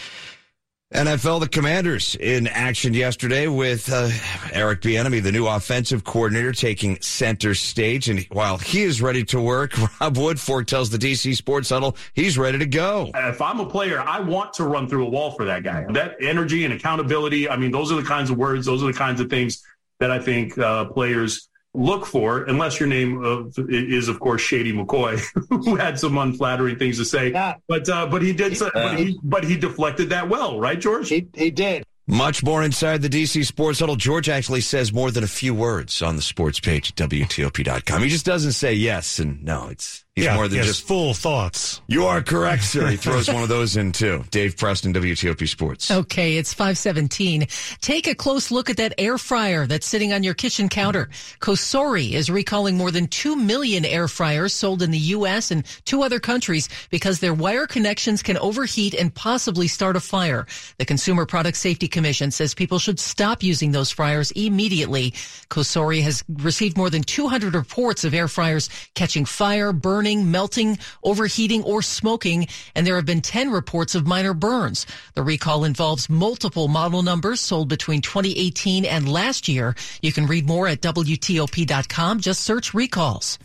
NFL, 0.95 1.41
the 1.41 1.49
Commanders 1.49 2.15
in 2.15 2.47
action 2.47 2.93
yesterday 2.93 3.47
with 3.47 3.91
uh, 3.91 4.09
Eric 4.53 4.79
Bieniemy, 4.79 5.21
the 5.21 5.31
new 5.33 5.45
offensive 5.45 6.05
coordinator, 6.05 6.53
taking 6.53 7.01
center 7.01 7.53
stage. 7.53 8.07
And 8.07 8.25
while 8.31 8.57
he 8.57 8.83
is 8.83 9.01
ready 9.01 9.25
to 9.25 9.41
work, 9.41 9.77
Rob 9.99 10.15
Woodfork 10.15 10.67
tells 10.67 10.89
the 10.89 10.97
DC 10.97 11.35
Sports 11.35 11.69
Huddle 11.69 11.97
he's 12.13 12.37
ready 12.37 12.59
to 12.59 12.65
go. 12.65 13.11
If 13.13 13.41
I'm 13.41 13.59
a 13.59 13.65
player, 13.65 13.99
I 13.99 14.21
want 14.21 14.53
to 14.53 14.63
run 14.63 14.87
through 14.87 15.05
a 15.07 15.09
wall 15.09 15.31
for 15.31 15.43
that 15.43 15.63
guy. 15.63 15.85
That 15.89 16.15
energy 16.21 16.63
and 16.63 16.73
accountability. 16.73 17.49
I 17.49 17.57
mean, 17.57 17.71
those 17.71 17.91
are 17.91 17.95
the 17.95 18.07
kinds 18.07 18.29
of 18.29 18.37
words. 18.37 18.65
Those 18.65 18.81
are 18.81 18.87
the 18.87 18.97
kinds 18.97 19.19
of 19.19 19.29
things 19.29 19.61
that 19.99 20.11
I 20.11 20.19
think 20.19 20.57
uh, 20.57 20.85
players 20.85 21.49
look 21.75 22.05
for, 22.05 22.43
unless 22.43 22.79
your 22.79 22.87
name 22.87 23.23
of, 23.23 23.53
is, 23.57 24.07
of 24.07 24.19
course, 24.19 24.41
Shady 24.41 24.73
McCoy, 24.73 25.21
who 25.49 25.75
had 25.75 25.99
some 25.99 26.17
unflattering 26.17 26.77
things 26.77 26.97
to 26.97 27.05
say. 27.05 27.31
Yeah. 27.31 27.55
But 27.67 27.89
uh, 27.89 28.07
but 28.07 28.21
he 28.21 28.33
did, 28.33 28.61
uh, 28.61 28.69
but, 28.73 28.99
he, 28.99 29.19
but 29.23 29.43
he 29.43 29.57
deflected 29.57 30.09
that 30.09 30.29
well, 30.29 30.59
right, 30.59 30.79
George? 30.79 31.09
He, 31.09 31.27
he 31.33 31.51
did. 31.51 31.83
Much 32.07 32.43
more 32.43 32.61
inside 32.61 33.01
the 33.01 33.09
DC 33.09 33.45
Sports 33.45 33.79
Huddle. 33.79 33.95
George 33.95 34.29
actually 34.29 34.61
says 34.61 34.93
more 34.93 35.09
than 35.09 35.23
a 35.23 35.27
few 35.27 35.55
words 35.55 36.03
on 36.03 36.15
the 36.15 36.21
sports 36.21 36.59
page 36.59 36.91
at 36.91 37.09
WTOP.com. 37.09 38.03
He 38.03 38.09
just 38.09 38.27
doesn't 38.27 38.51
say 38.51 38.73
yes 38.73 39.17
and 39.17 39.43
no. 39.43 39.69
It's 39.69 40.04
He's 40.15 40.23
yeah, 40.23 40.35
more 40.35 40.47
than 40.47 40.59
yes, 40.59 40.67
just 40.67 40.87
full 40.87 41.13
thoughts. 41.13 41.81
You 41.87 42.05
are 42.05 42.21
correct, 42.21 42.63
sir. 42.63 42.87
He 42.87 42.95
throws 42.95 43.27
one 43.27 43.43
of 43.43 43.49
those 43.49 43.75
in 43.75 43.91
too. 43.91 44.23
Dave 44.31 44.55
Preston, 44.55 44.93
WTOP 44.93 45.45
Sports. 45.45 45.91
Okay, 45.91 46.37
it's 46.37 46.53
517. 46.53 47.47
Take 47.81 48.07
a 48.07 48.15
close 48.15 48.49
look 48.49 48.69
at 48.69 48.77
that 48.77 48.93
air 48.97 49.17
fryer 49.17 49.67
that's 49.67 49.85
sitting 49.85 50.13
on 50.13 50.23
your 50.23 50.33
kitchen 50.33 50.69
counter. 50.69 51.09
Cosori 51.41 52.13
is 52.13 52.29
recalling 52.29 52.77
more 52.77 52.91
than 52.91 53.07
2 53.07 53.35
million 53.35 53.83
air 53.83 54.07
fryers 54.07 54.53
sold 54.53 54.81
in 54.81 54.91
the 54.91 54.97
U.S. 54.97 55.51
and 55.51 55.65
two 55.83 56.01
other 56.01 56.21
countries 56.21 56.69
because 56.89 57.19
their 57.19 57.33
wire 57.33 57.67
connections 57.67 58.23
can 58.23 58.37
overheat 58.37 58.93
and 58.93 59.13
possibly 59.13 59.67
start 59.67 59.97
a 59.97 59.99
fire. 59.99 60.47
The 60.77 60.85
Consumer 60.85 61.25
Product 61.25 61.57
Safety 61.57 61.89
Commission 61.89 62.31
says 62.31 62.53
people 62.53 62.79
should 62.79 63.01
stop 63.01 63.43
using 63.43 63.73
those 63.73 63.91
fryers 63.91 64.31
immediately. 64.31 65.11
Cosori 65.49 66.01
has 66.03 66.23
received 66.29 66.77
more 66.77 66.89
than 66.89 67.03
200 67.03 67.53
reports 67.53 68.05
of 68.05 68.13
air 68.13 68.29
fryers 68.29 68.69
catching 68.93 69.25
fire, 69.25 69.73
burning, 69.73 70.04
burning, 70.05 70.29
melting, 70.29 70.77
overheating, 71.01 71.63
or 71.63 71.81
smoking, 71.81 72.47
and 72.75 72.85
there 72.85 72.95
have 72.95 73.07
been 73.07 73.21
10 73.21 73.49
reports 73.49 73.95
of 73.95 74.05
minor 74.05 74.35
burns. 74.35 74.85
The 75.15 75.23
recall 75.23 75.63
involves 75.63 76.11
multiple 76.11 76.67
model 76.67 77.01
numbers 77.01 77.41
sold 77.41 77.69
between 77.69 78.01
2018 78.01 78.85
and 78.85 79.11
last 79.11 79.47
year. 79.47 79.73
You 80.03 80.13
can 80.13 80.27
read 80.27 80.45
more 80.47 80.67
at 80.67 80.81
WTOP.com. 80.81 82.19
Just 82.19 82.41
search 82.41 82.75
recalls. 82.75 83.39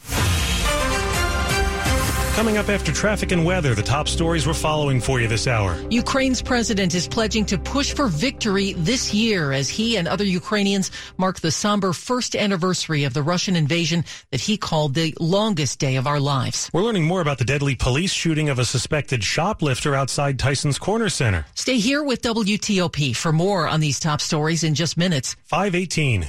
Coming 2.35 2.57
up 2.57 2.69
after 2.69 2.93
traffic 2.93 3.33
and 3.33 3.45
weather, 3.45 3.75
the 3.75 3.83
top 3.83 4.09
stories 4.09 4.47
we're 4.47 4.55
following 4.55 5.01
for 5.01 5.21
you 5.21 5.27
this 5.29 5.47
hour. 5.47 5.77
Ukraine's 5.91 6.41
president 6.41 6.95
is 6.95 7.07
pledging 7.09 7.45
to 7.47 7.59
push 7.59 7.93
for 7.93 8.07
victory 8.07 8.73
this 8.75 9.13
year 9.13 9.53
as 9.53 9.69
he 9.69 9.97
and 9.97 10.07
other 10.09 10.25
Ukrainians 10.25 10.91
mark 11.19 11.41
the 11.41 11.51
somber 11.51 11.93
first 11.93 12.35
anniversary 12.37 13.05
of 13.05 13.15
the 13.15 13.23
Russian 13.23 13.57
invasion 13.57 14.05
that 14.31 14.41
he 14.41 14.57
called 14.57 14.95
the 14.95 15.15
longest 15.21 15.81
day 15.81 15.97
of 15.97 16.07
our 16.07 16.21
lives. 16.21 16.71
We're 16.73 16.85
learning 16.85 17.05
more 17.05 17.21
about 17.21 17.39
the 17.39 17.45
deadly 17.45 17.75
police 17.75 18.13
shooting 18.13 18.49
of 18.49 18.59
a 18.59 18.65
suspected 18.65 19.23
shoplifter 19.23 19.95
outside 19.95 20.39
Tyson's 20.39 20.79
Corner 20.79 21.09
Center. 21.09 21.45
Stay 21.57 21.79
here 21.79 22.03
with 22.03 22.23
WTOP 22.23 23.15
for 23.17 23.33
more 23.33 23.69
on 23.69 23.81
these 23.81 23.99
top 23.99 24.21
stories 24.21 24.65
in 24.65 24.75
just 24.75 24.97
minutes. 24.97 25.37
518. 25.45 26.27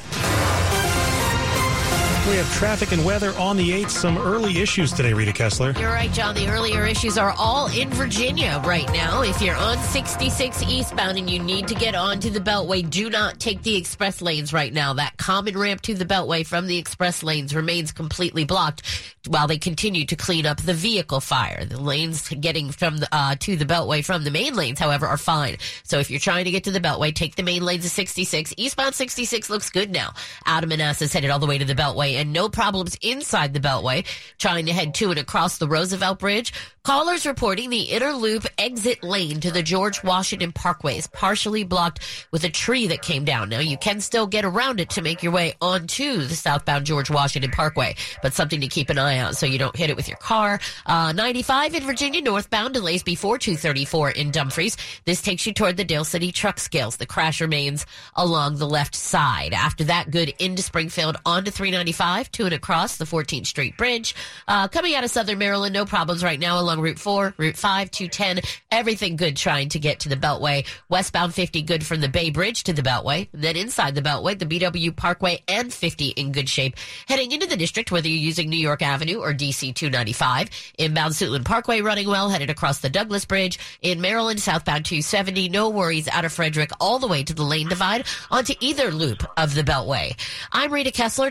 We 2.29 2.35
have 2.37 2.53
traffic 2.53 2.91
and 2.91 3.03
weather 3.03 3.33
on 3.39 3.57
the 3.57 3.71
8th. 3.71 3.89
Some 3.89 4.15
early 4.19 4.59
issues 4.59 4.93
today, 4.93 5.11
Rita 5.11 5.33
Kessler. 5.33 5.71
You're 5.79 5.89
right, 5.89 6.11
John. 6.13 6.35
The 6.35 6.47
earlier 6.49 6.85
issues 6.85 7.17
are 7.17 7.33
all 7.35 7.67
in 7.67 7.89
Virginia 7.89 8.61
right 8.63 8.85
now. 8.93 9.23
If 9.23 9.41
you're 9.41 9.55
on 9.55 9.79
66 9.79 10.61
eastbound 10.61 11.17
and 11.17 11.27
you 11.27 11.39
need 11.39 11.67
to 11.69 11.73
get 11.73 11.95
onto 11.95 12.29
the 12.29 12.39
Beltway, 12.39 12.87
do 12.87 13.09
not 13.09 13.39
take 13.39 13.63
the 13.63 13.75
express 13.75 14.21
lanes 14.21 14.53
right 14.53 14.71
now. 14.71 14.93
That 14.93 15.17
common 15.17 15.57
ramp 15.57 15.81
to 15.81 15.95
the 15.95 16.05
Beltway 16.05 16.45
from 16.45 16.67
the 16.67 16.77
express 16.77 17.23
lanes 17.23 17.55
remains 17.55 17.91
completely 17.91 18.45
blocked 18.45 18.83
while 19.27 19.47
they 19.47 19.57
continue 19.57 20.05
to 20.05 20.15
clean 20.15 20.45
up 20.45 20.61
the 20.61 20.75
vehicle 20.75 21.21
fire. 21.21 21.65
The 21.65 21.81
lanes 21.81 22.29
getting 22.29 22.71
from 22.71 22.97
the, 22.97 23.07
uh, 23.11 23.35
to 23.39 23.55
the 23.55 23.65
Beltway 23.65 24.05
from 24.05 24.23
the 24.23 24.31
main 24.31 24.53
lanes, 24.53 24.79
however, 24.79 25.07
are 25.07 25.17
fine. 25.17 25.57
So 25.83 25.97
if 25.97 26.11
you're 26.11 26.19
trying 26.19 26.45
to 26.45 26.51
get 26.51 26.65
to 26.65 26.71
the 26.71 26.79
Beltway, 26.79 27.15
take 27.15 27.35
the 27.35 27.43
main 27.43 27.63
lanes 27.63 27.83
of 27.83 27.91
66. 27.91 28.53
Eastbound 28.57 28.93
66 28.93 29.49
looks 29.49 29.71
good 29.71 29.89
now. 29.89 30.13
Adam 30.45 30.71
and 30.71 30.81
S 30.81 31.01
is 31.01 31.11
headed 31.11 31.31
all 31.31 31.39
the 31.39 31.47
way 31.47 31.57
to 31.57 31.65
the 31.65 31.75
Beltway 31.75 32.10
Beltway 32.11 32.21
and 32.21 32.33
no 32.33 32.49
problems 32.49 32.97
inside 33.01 33.53
the 33.53 33.59
Beltway. 33.59 34.05
Trying 34.37 34.65
to 34.67 34.73
head 34.73 34.93
to 34.95 35.11
and 35.11 35.19
across 35.19 35.57
the 35.57 35.67
Roosevelt 35.67 36.19
Bridge. 36.19 36.53
Callers 36.83 37.27
reporting 37.27 37.69
the 37.69 37.81
inner 37.81 38.11
loop 38.11 38.43
exit 38.57 39.03
lane 39.03 39.39
to 39.41 39.51
the 39.51 39.61
George 39.61 40.03
Washington 40.03 40.51
Parkway 40.51 40.97
is 40.97 41.05
partially 41.05 41.63
blocked 41.63 41.99
with 42.31 42.43
a 42.43 42.49
tree 42.49 42.87
that 42.87 43.03
came 43.03 43.23
down. 43.23 43.49
Now 43.49 43.59
you 43.59 43.77
can 43.77 44.01
still 44.01 44.25
get 44.25 44.45
around 44.45 44.79
it 44.79 44.89
to 44.91 45.03
make 45.03 45.21
your 45.21 45.31
way 45.31 45.53
onto 45.61 46.23
the 46.23 46.33
southbound 46.33 46.87
George 46.87 47.11
Washington 47.11 47.51
Parkway, 47.51 47.95
but 48.23 48.33
something 48.33 48.61
to 48.61 48.67
keep 48.67 48.89
an 48.89 48.97
eye 48.97 49.21
on 49.21 49.35
so 49.35 49.45
you 49.45 49.59
don't 49.59 49.75
hit 49.75 49.91
it 49.91 49.95
with 49.95 50.07
your 50.07 50.17
car. 50.17 50.59
Uh, 50.87 51.11
95 51.11 51.75
in 51.75 51.83
Virginia 51.83 52.19
northbound 52.19 52.73
delays 52.73 53.03
before 53.03 53.37
234 53.37 54.09
in 54.11 54.31
Dumfries. 54.31 54.75
This 55.05 55.21
takes 55.21 55.45
you 55.45 55.53
toward 55.53 55.77
the 55.77 55.85
Dale 55.85 56.03
City 56.03 56.31
truck 56.31 56.57
scales. 56.57 56.97
The 56.97 57.05
crash 57.05 57.41
remains 57.41 57.85
along 58.15 58.57
the 58.57 58.67
left 58.67 58.95
side. 58.95 59.53
After 59.53 59.83
that, 59.83 60.09
good 60.09 60.33
into 60.39 60.63
Springfield 60.63 61.17
onto 61.27 61.51
395 61.51 62.00
to 62.01 62.45
and 62.45 62.53
across 62.53 62.97
the 62.97 63.05
14th 63.05 63.45
Street 63.45 63.77
Bridge. 63.77 64.15
Uh, 64.47 64.67
coming 64.67 64.95
out 64.95 65.03
of 65.03 65.11
Southern 65.11 65.37
Maryland, 65.37 65.71
no 65.71 65.85
problems 65.85 66.23
right 66.23 66.39
now 66.39 66.59
along 66.59 66.79
Route 66.79 66.97
4, 66.97 67.35
Route 67.37 67.55
5, 67.55 67.91
210. 67.91 68.41
Everything 68.71 69.15
good 69.17 69.37
trying 69.37 69.69
to 69.69 69.77
get 69.77 69.99
to 69.99 70.09
the 70.09 70.15
Beltway. 70.15 70.65
Westbound 70.89 71.35
50 71.35 71.61
good 71.61 71.85
from 71.85 72.01
the 72.01 72.09
Bay 72.09 72.31
Bridge 72.31 72.63
to 72.63 72.73
the 72.73 72.81
Beltway. 72.81 73.27
Then 73.33 73.55
inside 73.55 73.93
the 73.93 74.01
Beltway, 74.01 74.37
the 74.37 74.47
BW 74.47 74.95
Parkway 74.95 75.43
and 75.47 75.71
50 75.71 76.07
in 76.07 76.31
good 76.31 76.49
shape. 76.49 76.75
Heading 77.07 77.31
into 77.31 77.45
the 77.45 77.55
district, 77.55 77.91
whether 77.91 78.07
you're 78.07 78.17
using 78.17 78.49
New 78.49 78.57
York 78.57 78.81
Avenue 78.81 79.19
or 79.19 79.31
DC 79.31 79.75
295. 79.75 80.49
Inbound 80.79 81.13
Suitland 81.13 81.45
Parkway 81.45 81.81
running 81.81 82.07
well, 82.07 82.29
headed 82.29 82.49
across 82.49 82.79
the 82.79 82.89
Douglass 82.89 83.25
Bridge. 83.25 83.59
In 83.83 84.01
Maryland, 84.01 84.39
southbound 84.39 84.85
270, 84.85 85.49
no 85.49 85.69
worries 85.69 86.07
out 86.07 86.25
of 86.25 86.33
Frederick 86.33 86.71
all 86.79 86.97
the 86.97 87.07
way 87.07 87.21
to 87.21 87.35
the 87.35 87.43
lane 87.43 87.69
divide 87.69 88.07
onto 88.31 88.55
either 88.59 88.89
loop 88.89 89.23
of 89.37 89.53
the 89.53 89.61
Beltway. 89.61 90.19
I'm 90.51 90.73
Rita 90.73 90.89
Kessler, 90.89 91.29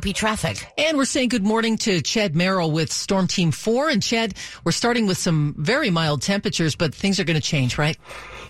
WTOP 0.00 0.14
Traffic. 0.14 0.66
And 0.76 0.96
we're 0.96 1.04
saying 1.04 1.28
good 1.28 1.44
morning 1.44 1.78
to 1.78 2.00
Chad 2.02 2.34
Merrill 2.34 2.70
with 2.70 2.92
Storm 2.92 3.26
Team 3.26 3.50
4. 3.50 3.90
And 3.90 4.02
Chad, 4.02 4.34
we're 4.64 4.72
starting 4.72 5.06
with 5.06 5.18
some 5.18 5.54
very 5.58 5.90
mild 5.90 6.22
temperatures, 6.22 6.74
but 6.74 6.94
things 6.94 7.20
are 7.20 7.24
going 7.24 7.40
to 7.40 7.46
change, 7.46 7.78
right? 7.78 7.96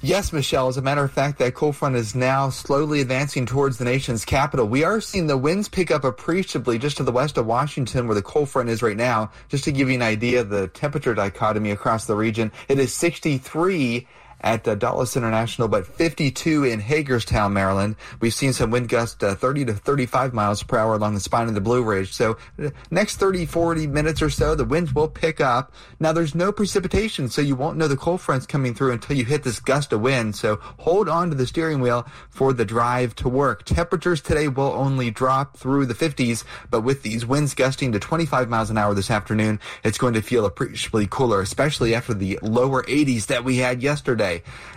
Yes, 0.00 0.32
Michelle. 0.32 0.68
As 0.68 0.76
a 0.76 0.82
matter 0.82 1.04
of 1.04 1.12
fact, 1.12 1.38
that 1.38 1.54
cold 1.54 1.76
front 1.76 1.96
is 1.96 2.14
now 2.14 2.50
slowly 2.50 3.00
advancing 3.00 3.46
towards 3.46 3.78
the 3.78 3.84
nation's 3.84 4.24
capital. 4.24 4.66
We 4.66 4.84
are 4.84 5.00
seeing 5.00 5.26
the 5.26 5.36
winds 5.36 5.68
pick 5.68 5.90
up 5.90 6.04
appreciably 6.04 6.78
just 6.78 6.96
to 6.98 7.02
the 7.02 7.12
west 7.12 7.36
of 7.36 7.46
Washington, 7.46 8.06
where 8.06 8.14
the 8.14 8.22
cold 8.22 8.48
front 8.48 8.68
is 8.68 8.82
right 8.82 8.96
now. 8.96 9.30
Just 9.48 9.64
to 9.64 9.72
give 9.72 9.88
you 9.88 9.94
an 9.94 10.02
idea 10.02 10.40
of 10.40 10.50
the 10.50 10.68
temperature 10.68 11.14
dichotomy 11.14 11.70
across 11.70 12.06
the 12.06 12.16
region, 12.16 12.52
it 12.68 12.78
is 12.78 12.92
63 12.94 14.06
at 14.44 14.68
uh, 14.68 14.76
International, 15.16 15.68
but 15.68 15.86
52 15.86 16.64
in 16.64 16.78
Hagerstown, 16.78 17.54
Maryland. 17.54 17.96
We've 18.20 18.34
seen 18.34 18.52
some 18.52 18.70
wind 18.70 18.90
gusts 18.90 19.22
uh, 19.22 19.34
30 19.34 19.64
to 19.66 19.72
35 19.72 20.34
miles 20.34 20.62
per 20.62 20.76
hour 20.78 20.94
along 20.94 21.14
the 21.14 21.20
spine 21.20 21.48
of 21.48 21.54
the 21.54 21.62
Blue 21.62 21.82
Ridge. 21.82 22.12
So 22.12 22.36
uh, 22.62 22.70
next 22.90 23.16
30, 23.16 23.46
40 23.46 23.86
minutes 23.86 24.20
or 24.20 24.28
so, 24.28 24.54
the 24.54 24.64
winds 24.64 24.94
will 24.94 25.08
pick 25.08 25.40
up. 25.40 25.72
Now 25.98 26.12
there's 26.12 26.34
no 26.34 26.52
precipitation, 26.52 27.28
so 27.30 27.40
you 27.40 27.56
won't 27.56 27.78
know 27.78 27.88
the 27.88 27.96
cold 27.96 28.20
front's 28.20 28.44
coming 28.44 28.74
through 28.74 28.92
until 28.92 29.16
you 29.16 29.24
hit 29.24 29.44
this 29.44 29.60
gust 29.60 29.92
of 29.92 30.02
wind. 30.02 30.36
So 30.36 30.56
hold 30.78 31.08
on 31.08 31.30
to 31.30 31.34
the 31.34 31.46
steering 31.46 31.80
wheel 31.80 32.06
for 32.28 32.52
the 32.52 32.66
drive 32.66 33.14
to 33.16 33.28
work. 33.30 33.64
Temperatures 33.64 34.20
today 34.20 34.48
will 34.48 34.72
only 34.72 35.10
drop 35.10 35.56
through 35.56 35.86
the 35.86 35.94
50s, 35.94 36.44
but 36.70 36.82
with 36.82 37.02
these 37.02 37.24
winds 37.24 37.54
gusting 37.54 37.92
to 37.92 37.98
25 37.98 38.50
miles 38.50 38.68
an 38.68 38.76
hour 38.76 38.92
this 38.92 39.10
afternoon, 39.10 39.58
it's 39.82 39.96
going 39.96 40.12
to 40.12 40.22
feel 40.22 40.44
appreciably 40.44 41.06
cooler, 41.06 41.40
especially 41.40 41.94
after 41.94 42.12
the 42.12 42.38
lower 42.42 42.82
80s 42.82 43.26
that 43.26 43.42
we 43.42 43.56
had 43.56 43.82
yesterday. 43.82 44.33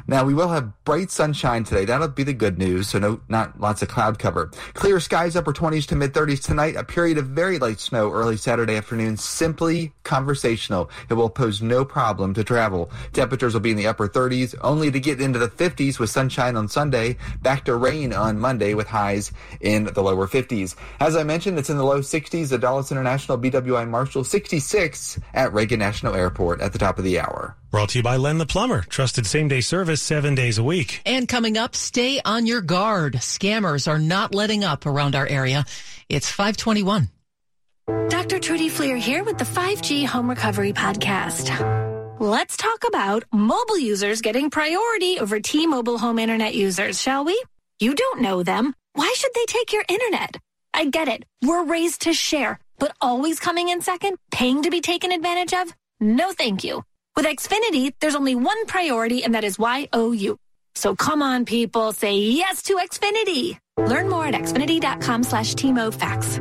Now 0.07 0.23
we 0.23 0.33
will 0.33 0.49
have 0.49 0.71
bright 0.83 1.11
sunshine 1.11 1.63
today. 1.63 1.85
That'll 1.85 2.07
be 2.07 2.23
the 2.23 2.33
good 2.33 2.57
news. 2.57 2.89
So 2.89 2.99
no, 2.99 3.21
not 3.29 3.59
lots 3.59 3.81
of 3.81 3.87
cloud 3.87 4.19
cover. 4.19 4.51
Clear 4.73 4.99
skies, 4.99 5.35
upper 5.35 5.53
20s 5.53 5.85
to 5.87 5.95
mid 5.95 6.13
30s 6.13 6.43
tonight. 6.43 6.75
A 6.75 6.83
period 6.83 7.17
of 7.17 7.27
very 7.27 7.59
light 7.59 7.79
snow 7.79 8.11
early 8.11 8.37
Saturday 8.37 8.75
afternoon. 8.75 9.17
Simply 9.17 9.93
conversational. 10.03 10.89
It 11.09 11.15
will 11.15 11.29
pose 11.29 11.61
no 11.61 11.83
problem 11.83 12.33
to 12.33 12.43
travel. 12.43 12.89
Temperatures 13.13 13.53
will 13.53 13.61
be 13.61 13.71
in 13.71 13.77
the 13.77 13.87
upper 13.87 14.07
30s, 14.07 14.55
only 14.61 14.91
to 14.91 14.99
get 14.99 15.21
into 15.21 15.39
the 15.39 15.49
50s 15.49 15.99
with 15.99 16.09
sunshine 16.09 16.55
on 16.55 16.67
Sunday. 16.67 17.17
Back 17.41 17.65
to 17.65 17.75
rain 17.75 18.13
on 18.13 18.39
Monday 18.39 18.73
with 18.73 18.87
highs 18.87 19.31
in 19.61 19.85
the 19.85 20.01
lower 20.01 20.27
50s. 20.27 20.75
As 20.99 21.15
I 21.15 21.23
mentioned, 21.23 21.59
it's 21.59 21.69
in 21.69 21.77
the 21.77 21.83
low 21.83 21.99
60s 21.99 22.51
at 22.51 22.61
Dulles 22.61 22.91
International 22.91 23.37
BWI 23.37 23.87
Marshall, 23.87 24.23
66 24.23 25.19
at 25.33 25.53
Reagan 25.53 25.79
National 25.79 26.15
Airport 26.15 26.61
at 26.61 26.73
the 26.73 26.79
top 26.79 26.97
of 26.97 27.03
the 27.03 27.19
hour. 27.19 27.55
Brought 27.69 27.89
to 27.89 27.99
you 27.99 28.03
by 28.03 28.15
Len 28.15 28.37
the 28.37 28.45
Plumber. 28.45 28.81
Trusted 28.81 29.25
same 29.25 29.49
day 29.49 29.59
service 29.59 30.01
seven 30.01 30.35
days 30.35 30.57
a 30.57 30.63
week. 30.63 31.01
And 31.05 31.27
coming 31.27 31.57
up, 31.57 31.75
stay 31.75 32.21
on 32.23 32.45
your 32.45 32.61
guard. 32.61 33.15
Scammers 33.15 33.89
are 33.89 33.99
not 33.99 34.33
letting 34.33 34.63
up 34.63 34.85
around 34.85 35.15
our 35.15 35.27
area. 35.27 35.65
It's 36.07 36.29
521. 36.29 37.09
Dr. 38.07 38.39
Trudy 38.39 38.69
Fleer 38.69 38.95
here 38.95 39.23
with 39.23 39.37
the 39.37 39.43
5G 39.43 40.05
Home 40.05 40.29
Recovery 40.29 40.71
Podcast. 40.71 41.49
Let's 42.19 42.55
talk 42.55 42.83
about 42.87 43.25
mobile 43.33 43.77
users 43.77 44.21
getting 44.21 44.49
priority 44.49 45.19
over 45.19 45.39
T-Mobile 45.39 45.97
home 45.97 46.19
internet 46.19 46.55
users, 46.55 47.01
shall 47.01 47.25
we? 47.25 47.41
You 47.79 47.93
don't 47.95 48.21
know 48.21 48.43
them. 48.43 48.73
Why 48.93 49.13
should 49.17 49.31
they 49.35 49.45
take 49.45 49.73
your 49.73 49.83
internet? 49.89 50.37
I 50.73 50.85
get 50.85 51.09
it. 51.09 51.25
We're 51.43 51.65
raised 51.65 52.03
to 52.03 52.13
share, 52.13 52.59
but 52.79 52.95
always 53.01 53.39
coming 53.39 53.69
in 53.69 53.81
second, 53.81 54.17
paying 54.31 54.63
to 54.63 54.69
be 54.69 54.81
taken 54.81 55.11
advantage 55.11 55.53
of? 55.53 55.73
No, 55.99 56.31
thank 56.31 56.63
you. 56.63 56.83
With 57.17 57.25
Xfinity, 57.25 57.93
there's 57.99 58.13
only 58.13 58.35
one 58.35 58.67
priority, 58.67 59.23
and 59.23 59.33
that 59.33 59.43
is 59.43 59.57
YOU. 59.57 60.37
So 60.75 60.95
come 60.95 61.23
on, 61.23 61.45
people, 61.45 61.91
say 61.91 62.15
yes 62.19 62.61
to 62.63 62.75
Xfinity. 62.75 63.57
Learn 63.75 64.07
more 64.07 64.27
at 64.27 64.35
xfinity.com 64.35 65.23
slash 65.23 65.55
Fax. 65.55 66.39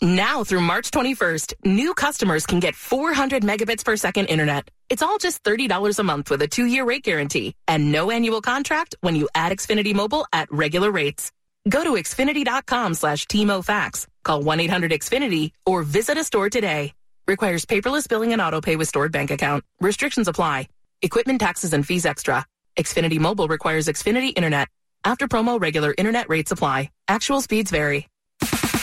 Now 0.00 0.44
through 0.44 0.60
March 0.60 0.92
21st, 0.92 1.54
new 1.64 1.94
customers 1.94 2.46
can 2.46 2.60
get 2.60 2.76
400 2.76 3.42
megabits 3.42 3.84
per 3.84 3.96
second 3.96 4.26
internet. 4.26 4.70
It's 4.88 5.02
all 5.02 5.18
just 5.18 5.42
$30 5.42 5.98
a 5.98 6.02
month 6.04 6.30
with 6.30 6.40
a 6.42 6.46
two-year 6.46 6.84
rate 6.84 7.02
guarantee 7.02 7.56
and 7.66 7.90
no 7.90 8.12
annual 8.12 8.40
contract 8.40 8.94
when 9.00 9.16
you 9.16 9.28
add 9.34 9.50
Xfinity 9.50 9.92
Mobile 9.96 10.26
at 10.32 10.46
regular 10.52 10.92
rates. 10.92 11.32
Go 11.68 11.82
to 11.82 11.94
xfinity.com 11.94 12.94
slash 12.94 13.26
Fax, 13.64 14.06
call 14.22 14.44
1-800-XFINITY, 14.44 15.50
or 15.66 15.82
visit 15.82 16.16
a 16.16 16.22
store 16.22 16.48
today. 16.48 16.92
Requires 17.30 17.64
paperless 17.64 18.08
billing 18.08 18.32
and 18.32 18.42
autopay 18.42 18.76
with 18.76 18.88
stored 18.88 19.12
bank 19.12 19.30
account. 19.30 19.62
Restrictions 19.80 20.26
apply. 20.26 20.66
Equipment 21.00 21.38
taxes 21.40 21.72
and 21.72 21.86
fees 21.86 22.04
extra. 22.04 22.44
Xfinity 22.76 23.20
Mobile 23.20 23.46
requires 23.46 23.86
Xfinity 23.86 24.32
Internet. 24.34 24.66
After 25.04 25.28
promo, 25.28 25.60
regular 25.60 25.94
internet 25.96 26.28
rates 26.28 26.50
apply. 26.50 26.90
Actual 27.06 27.40
speeds 27.40 27.70
vary. 27.70 28.08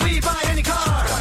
We 0.02 0.22
buy 0.22 0.42
any 0.46 0.64
car. 0.64 1.17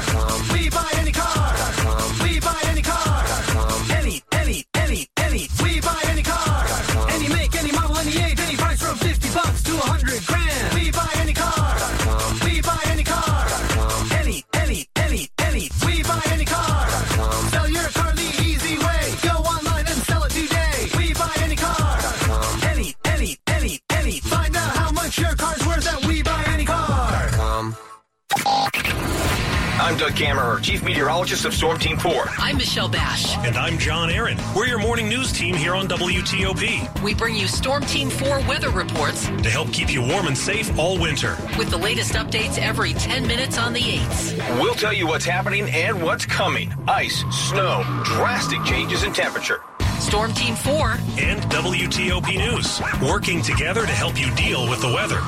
I'm 29.86 29.96
Doug 29.96 30.14
Kammerer, 30.14 30.60
Chief 30.60 30.82
Meteorologist 30.82 31.44
of 31.44 31.54
Storm 31.54 31.78
Team 31.78 31.96
4. 31.96 32.26
I'm 32.38 32.56
Michelle 32.56 32.88
Bash. 32.88 33.36
And 33.46 33.56
I'm 33.56 33.78
John 33.78 34.10
Aaron. 34.10 34.36
We're 34.52 34.66
your 34.66 34.80
morning 34.80 35.08
news 35.08 35.30
team 35.30 35.54
here 35.54 35.76
on 35.76 35.86
WTOP 35.86 37.02
We 37.04 37.14
bring 37.14 37.36
you 37.36 37.46
Storm 37.46 37.84
Team 37.84 38.10
4 38.10 38.40
weather 38.48 38.70
reports 38.70 39.28
to 39.28 39.48
help 39.48 39.72
keep 39.72 39.92
you 39.92 40.02
warm 40.02 40.26
and 40.26 40.36
safe 40.36 40.76
all 40.76 40.98
winter. 40.98 41.36
with 41.56 41.70
the 41.70 41.76
latest 41.76 42.14
updates 42.14 42.58
every 42.58 42.94
10 42.94 43.28
minutes 43.28 43.58
on 43.58 43.72
the 43.72 43.80
8th. 43.80 44.60
We'll 44.60 44.74
tell 44.74 44.92
you 44.92 45.06
what's 45.06 45.24
happening 45.24 45.70
and 45.70 46.02
what's 46.02 46.26
coming. 46.26 46.74
Ice, 46.88 47.22
snow, 47.30 47.84
drastic 48.02 48.64
changes 48.64 49.04
in 49.04 49.12
temperature. 49.12 49.60
Storm 50.00 50.32
Team 50.32 50.56
4 50.56 50.90
and 51.18 51.40
WTOP 51.42 52.36
News, 52.36 52.82
working 53.08 53.40
together 53.40 53.86
to 53.86 53.92
help 53.92 54.18
you 54.18 54.34
deal 54.34 54.68
with 54.68 54.80
the 54.80 54.88
weather. 54.88 55.20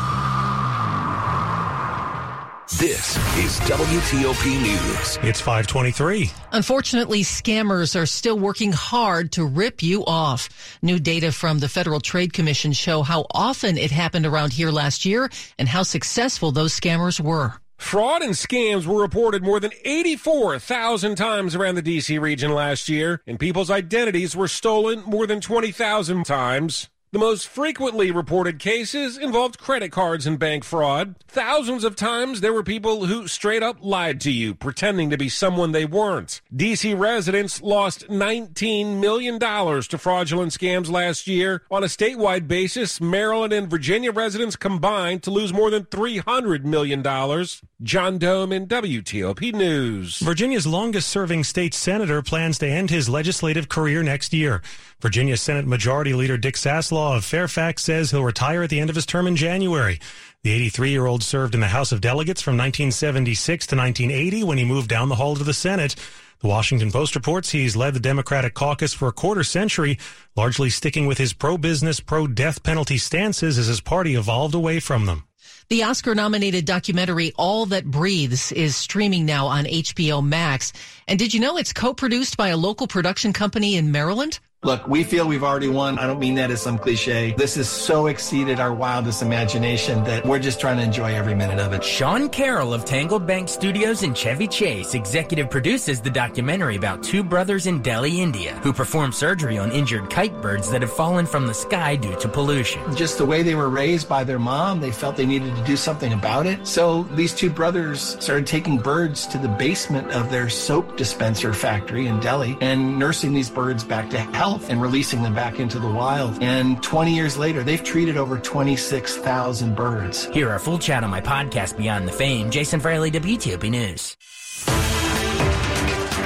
This 2.78 3.16
is 3.36 3.58
WTOP 3.68 4.62
News. 4.62 5.18
It's 5.28 5.40
523. 5.40 6.30
Unfortunately, 6.52 7.22
scammers 7.24 8.00
are 8.00 8.06
still 8.06 8.38
working 8.38 8.70
hard 8.70 9.32
to 9.32 9.44
rip 9.44 9.82
you 9.82 10.04
off. 10.04 10.48
New 10.80 11.00
data 11.00 11.32
from 11.32 11.58
the 11.58 11.68
Federal 11.68 11.98
Trade 11.98 12.32
Commission 12.32 12.72
show 12.72 13.02
how 13.02 13.26
often 13.32 13.76
it 13.76 13.90
happened 13.90 14.26
around 14.26 14.52
here 14.52 14.70
last 14.70 15.04
year 15.04 15.28
and 15.58 15.68
how 15.68 15.82
successful 15.82 16.52
those 16.52 16.72
scammers 16.72 17.18
were. 17.18 17.54
Fraud 17.78 18.22
and 18.22 18.34
scams 18.34 18.86
were 18.86 19.02
reported 19.02 19.42
more 19.42 19.58
than 19.58 19.72
84,000 19.84 21.16
times 21.16 21.56
around 21.56 21.74
the 21.74 21.82
DC 21.82 22.20
region 22.20 22.52
last 22.52 22.88
year, 22.88 23.20
and 23.26 23.40
people's 23.40 23.70
identities 23.72 24.36
were 24.36 24.46
stolen 24.46 25.02
more 25.02 25.26
than 25.26 25.40
20,000 25.40 26.24
times. 26.24 26.88
The 27.10 27.18
most 27.18 27.48
frequently 27.48 28.10
reported 28.10 28.58
cases 28.58 29.16
involved 29.16 29.58
credit 29.58 29.90
cards 29.90 30.26
and 30.26 30.38
bank 30.38 30.62
fraud. 30.62 31.14
Thousands 31.26 31.82
of 31.82 31.96
times 31.96 32.42
there 32.42 32.52
were 32.52 32.62
people 32.62 33.06
who 33.06 33.26
straight 33.26 33.62
up 33.62 33.78
lied 33.80 34.20
to 34.22 34.30
you, 34.30 34.54
pretending 34.54 35.08
to 35.08 35.16
be 35.16 35.30
someone 35.30 35.72
they 35.72 35.86
weren't. 35.86 36.42
DC 36.54 36.98
residents 36.98 37.62
lost 37.62 38.06
$19 38.08 39.00
million 39.00 39.38
to 39.38 39.98
fraudulent 39.98 40.52
scams 40.52 40.90
last 40.90 41.26
year. 41.26 41.62
On 41.70 41.82
a 41.82 41.86
statewide 41.86 42.46
basis, 42.46 43.00
Maryland 43.00 43.54
and 43.54 43.70
Virginia 43.70 44.12
residents 44.12 44.56
combined 44.56 45.22
to 45.22 45.30
lose 45.30 45.50
more 45.50 45.70
than 45.70 45.84
$300 45.84 46.64
million. 46.64 47.02
John 47.02 48.18
Domen 48.18 48.66
WTOP 48.66 49.54
News. 49.54 50.18
Virginia's 50.18 50.66
longest 50.66 51.08
serving 51.08 51.44
state 51.44 51.72
senator 51.72 52.20
plans 52.20 52.58
to 52.58 52.68
end 52.68 52.90
his 52.90 53.08
legislative 53.08 53.70
career 53.70 54.02
next 54.02 54.34
year. 54.34 54.60
Virginia 55.00 55.36
Senate 55.36 55.64
Majority 55.64 56.12
Leader 56.12 56.36
Dick 56.36 56.56
Saslaw 56.56 57.16
of 57.16 57.24
Fairfax 57.24 57.84
says 57.84 58.10
he'll 58.10 58.24
retire 58.24 58.64
at 58.64 58.70
the 58.70 58.80
end 58.80 58.90
of 58.90 58.96
his 58.96 59.06
term 59.06 59.28
in 59.28 59.36
January. 59.36 60.00
The 60.42 60.50
83 60.50 60.90
year 60.90 61.06
old 61.06 61.22
served 61.22 61.54
in 61.54 61.60
the 61.60 61.68
House 61.68 61.92
of 61.92 62.00
Delegates 62.00 62.42
from 62.42 62.56
1976 62.56 63.68
to 63.68 63.76
1980 63.76 64.42
when 64.42 64.58
he 64.58 64.64
moved 64.64 64.88
down 64.88 65.08
the 65.08 65.14
hall 65.14 65.36
to 65.36 65.44
the 65.44 65.54
Senate. 65.54 65.94
The 66.40 66.48
Washington 66.48 66.90
Post 66.90 67.14
reports 67.14 67.50
he's 67.50 67.76
led 67.76 67.94
the 67.94 68.00
Democratic 68.00 68.54
caucus 68.54 68.92
for 68.92 69.06
a 69.06 69.12
quarter 69.12 69.44
century, 69.44 69.98
largely 70.34 70.68
sticking 70.68 71.06
with 71.06 71.18
his 71.18 71.32
pro 71.32 71.56
business, 71.58 72.00
pro 72.00 72.26
death 72.26 72.64
penalty 72.64 72.98
stances 72.98 73.56
as 73.56 73.68
his 73.68 73.80
party 73.80 74.16
evolved 74.16 74.54
away 74.54 74.80
from 74.80 75.06
them. 75.06 75.22
The 75.68 75.84
Oscar 75.84 76.16
nominated 76.16 76.64
documentary 76.64 77.32
All 77.36 77.66
That 77.66 77.84
Breathes 77.84 78.50
is 78.50 78.74
streaming 78.74 79.26
now 79.26 79.46
on 79.46 79.64
HBO 79.64 80.26
Max. 80.26 80.72
And 81.06 81.20
did 81.20 81.32
you 81.32 81.38
know 81.38 81.56
it's 81.56 81.72
co 81.72 81.94
produced 81.94 82.36
by 82.36 82.48
a 82.48 82.56
local 82.56 82.88
production 82.88 83.32
company 83.32 83.76
in 83.76 83.92
Maryland? 83.92 84.40
Look, 84.64 84.88
we 84.88 85.04
feel 85.04 85.28
we've 85.28 85.44
already 85.44 85.68
won. 85.68 86.00
I 86.00 86.08
don't 86.08 86.18
mean 86.18 86.34
that 86.34 86.50
as 86.50 86.60
some 86.60 86.78
cliche. 86.78 87.32
This 87.38 87.54
has 87.54 87.68
so 87.68 88.08
exceeded 88.08 88.58
our 88.58 88.74
wildest 88.74 89.22
imagination 89.22 90.02
that 90.02 90.26
we're 90.26 90.40
just 90.40 90.58
trying 90.58 90.78
to 90.78 90.82
enjoy 90.82 91.14
every 91.14 91.36
minute 91.36 91.60
of 91.60 91.72
it. 91.72 91.84
Sean 91.84 92.28
Carroll 92.28 92.74
of 92.74 92.84
Tangled 92.84 93.24
Bank 93.24 93.48
Studios 93.48 94.02
in 94.02 94.14
Chevy 94.14 94.48
Chase 94.48 94.94
executive 94.94 95.48
produces 95.48 96.00
the 96.00 96.10
documentary 96.10 96.74
about 96.74 97.04
two 97.04 97.22
brothers 97.22 97.68
in 97.68 97.80
Delhi, 97.82 98.20
India, 98.20 98.56
who 98.64 98.72
perform 98.72 99.12
surgery 99.12 99.58
on 99.58 99.70
injured 99.70 100.10
kite 100.10 100.42
birds 100.42 100.68
that 100.72 100.82
have 100.82 100.92
fallen 100.92 101.24
from 101.24 101.46
the 101.46 101.54
sky 101.54 101.94
due 101.94 102.16
to 102.16 102.28
pollution. 102.28 102.82
Just 102.96 103.16
the 103.16 103.26
way 103.26 103.44
they 103.44 103.54
were 103.54 103.70
raised 103.70 104.08
by 104.08 104.24
their 104.24 104.40
mom, 104.40 104.80
they 104.80 104.90
felt 104.90 105.16
they 105.16 105.24
needed 105.24 105.54
to 105.54 105.64
do 105.64 105.76
something 105.76 106.12
about 106.12 106.46
it. 106.46 106.66
So 106.66 107.04
these 107.14 107.32
two 107.32 107.48
brothers 107.48 108.16
started 108.18 108.48
taking 108.48 108.76
birds 108.78 109.24
to 109.28 109.38
the 109.38 109.48
basement 109.48 110.10
of 110.10 110.32
their 110.32 110.48
soap 110.48 110.96
dispenser 110.96 111.52
factory 111.52 112.08
in 112.08 112.18
Delhi 112.18 112.58
and 112.60 112.98
nursing 112.98 113.32
these 113.32 113.50
birds 113.50 113.84
back 113.84 114.10
to 114.10 114.18
health 114.18 114.47
and 114.68 114.80
releasing 114.80 115.22
them 115.22 115.34
back 115.34 115.60
into 115.60 115.78
the 115.78 115.90
wild. 115.90 116.42
And 116.42 116.82
20 116.82 117.14
years 117.14 117.36
later, 117.36 117.62
they've 117.62 117.82
treated 117.82 118.16
over 118.16 118.38
26,000 118.38 119.74
birds. 119.74 120.26
Hear 120.26 120.50
our 120.50 120.58
full 120.58 120.78
chat 120.78 121.04
on 121.04 121.10
my 121.10 121.20
podcast, 121.20 121.76
Beyond 121.76 122.08
the 122.08 122.12
Fame. 122.12 122.50
Jason 122.50 122.80
Fraley, 122.80 123.10
WTOP 123.10 123.70
News. 123.70 124.16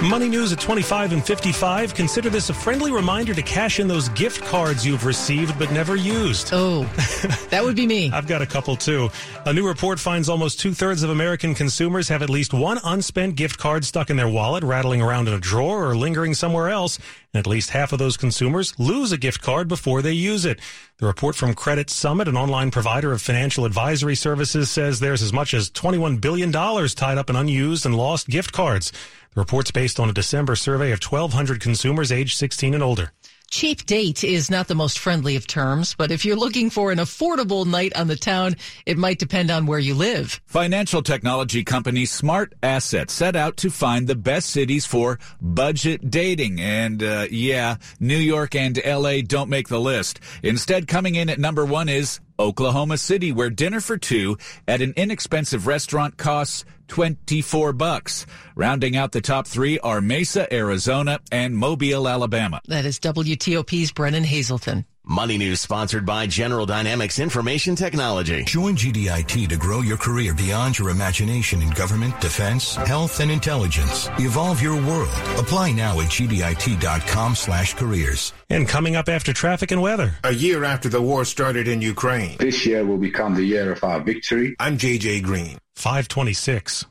Money 0.03 0.29
news 0.29 0.53
at 0.53 0.59
25 0.59 1.13
and 1.13 1.25
55. 1.25 1.95
Consider 1.95 2.29
this 2.29 2.51
a 2.51 2.55
friendly 2.55 2.91
reminder 2.91 3.33
to 3.35 3.43
cash 3.43 3.79
in 3.79 3.87
those 3.87 4.09
gift 4.11 4.43
cards 4.43 4.85
you've 4.85 5.07
received 5.07 5.57
but 5.61 5.71
never 5.71 5.95
used. 5.95 6.51
Oh, 6.53 6.83
that 7.51 7.63
would 7.63 7.77
be 7.77 7.87
me. 7.87 8.11
I've 8.11 8.27
got 8.27 8.43
a 8.43 8.47
couple 8.47 8.75
too. 8.75 9.11
A 9.47 9.53
new 9.53 9.67
report 9.67 10.01
finds 10.01 10.29
almost 10.29 10.59
two 10.59 10.75
thirds 10.75 11.05
of 11.05 11.11
American 11.11 11.55
consumers 11.55 12.09
have 12.09 12.21
at 12.21 12.31
least 12.31 12.53
one 12.53 12.81
unspent 12.83 13.37
gift 13.37 13.59
card 13.59 13.85
stuck 13.85 14.11
in 14.11 14.17
their 14.17 14.29
wallet, 14.29 14.65
rattling 14.65 15.01
around 15.01 15.29
in 15.29 15.35
a 15.35 15.41
drawer, 15.41 15.89
or 15.89 15.97
lingering 15.97 16.35
somewhere 16.35 16.69
else. 16.69 16.99
And 17.35 17.41
at 17.41 17.51
least 17.51 17.71
half 17.71 17.95
of 17.95 17.99
those 17.99 18.19
consumers 18.19 18.79
lose 18.79 19.11
a 19.11 19.17
gift 19.17 19.41
card 19.41 19.67
before 19.67 20.03
they 20.03 20.13
use 20.13 20.45
it. 20.45 20.61
The 20.99 21.07
report 21.07 21.35
from 21.35 21.55
Credit 21.55 21.89
Summit, 21.89 22.29
an 22.29 22.37
online 22.37 22.71
provider 22.71 23.11
of 23.11 23.23
financial 23.23 23.65
advisory 23.65 24.15
services, 24.15 24.71
says 24.71 25.01
there's 25.01 25.23
as 25.23 25.33
much 25.33 25.55
as 25.55 25.71
$21 25.71 26.21
billion 26.21 26.53
tied 26.53 27.17
up 27.17 27.31
in 27.31 27.37
unused 27.37 27.87
and 27.87 27.97
lost 27.97 28.29
gift 28.29 28.53
cards. 28.53 28.93
The 29.35 29.41
report's 29.41 29.71
based 29.71 29.99
on 29.99 30.11
a 30.11 30.13
December 30.13 30.57
survey 30.57 30.93
of 30.93 31.01
1,200 31.03 31.59
consumers 31.59 32.13
aged 32.13 32.37
16 32.37 32.75
and 32.75 32.83
older. 32.83 33.13
Cheap 33.53 33.85
date 33.85 34.25
is 34.25 34.51
not 34.51 34.67
the 34.67 34.75
most 34.75 34.99
friendly 34.99 35.37
of 35.37 35.47
terms, 35.47 35.95
but 35.95 36.11
if 36.11 36.25
you're 36.25 36.37
looking 36.37 36.71
for 36.71 36.91
an 36.91 36.97
affordable 36.97 37.67
night 37.67 37.95
on 37.95 38.07
the 38.07 38.17
town, 38.17 38.57
it 38.87 38.97
might 38.97 39.19
depend 39.19 39.51
on 39.51 39.67
where 39.67 39.79
you 39.79 39.95
live. 39.95 40.41
Financial 40.47 41.03
technology 41.03 41.63
company 41.63 42.07
Smart 42.07 42.55
Asset 42.63 43.11
set 43.11 43.37
out 43.37 43.59
to 43.59 43.69
find 43.69 44.07
the 44.07 44.17
best 44.17 44.49
cities 44.49 44.87
for 44.87 45.19
budget 45.39 46.11
dating. 46.11 46.63
And 46.63 47.03
uh, 47.03 47.27
yeah, 47.31 47.77
New 48.01 48.17
York 48.17 48.55
and 48.55 48.81
LA 48.87 49.21
don't 49.21 49.51
make 49.51 49.69
the 49.69 49.79
list. 49.79 50.21
Instead, 50.43 50.89
coming 50.89 51.15
in 51.15 51.29
at 51.29 51.39
number 51.39 51.67
one 51.67 51.91
is 51.91 52.21
Oklahoma 52.39 52.99
City, 52.99 53.33
where 53.33 53.51
dinner 53.51 53.81
for 53.81 53.97
two 53.97 54.37
at 54.67 54.83
an 54.83 54.93
inexpensive 54.97 55.67
restaurant 55.67 56.17
costs 56.17 56.65
24 56.89 57.73
bucks. 57.73 58.27
Rounding 58.55 58.97
out 58.97 59.13
the 59.13 59.21
top 59.21 59.47
three 59.47 59.79
are 59.79 60.01
Mesa, 60.01 60.53
Arizona, 60.53 61.21
and 61.31 61.57
Mobile, 61.57 62.07
Alabama. 62.07 62.61
That 62.69 62.85
is 62.85 62.99
WTOP's 63.01 63.93
Brennan 63.93 64.25
Hazelton. 64.25 64.85
Money 65.13 65.37
News 65.37 65.61
sponsored 65.61 66.07
by 66.07 66.27
General 66.27 66.65
Dynamics 66.65 67.19
Information 67.19 67.77
Technology. 67.77 68.45
Join 68.45 68.75
GDIT 68.75 69.47
to 69.51 69.59
grow 69.59 69.83
your 69.83 69.99
career 69.99 70.33
beyond 70.33 70.79
your 70.79 70.89
imagination 70.89 71.61
in 71.61 71.69
government, 71.69 72.19
defense, 72.19 72.77
health, 72.77 73.21
and 73.21 73.31
intelligence. 73.31 74.09
Evolve 74.19 74.63
your 74.63 74.77
world. 74.77 75.11
Apply 75.37 75.71
now 75.73 76.01
at 76.01 76.09
GDIT.com 76.09 77.35
slash 77.35 77.75
careers. 77.75 78.33
And 78.49 78.67
coming 78.67 78.97
up 78.97 79.11
after 79.11 79.35
traffic 79.35 79.71
and 79.71 79.83
weather. 79.83 80.15
A 80.25 80.33
year 80.33 80.65
after 80.65 80.89
the 80.89 81.03
war 81.03 81.27
started 81.27 81.69
in 81.69 81.83
Ukraine. 81.83 82.39
This 82.39 82.65
year 82.65 82.83
will 82.83 82.97
become 82.97 83.35
the 83.35 83.45
year 83.45 83.71
of 83.71 83.85
our 83.85 84.01
victory. 84.01 84.57
I'm 84.59 84.79
JJ 84.79 85.25
Green. 85.25 85.59
526. 85.75 86.87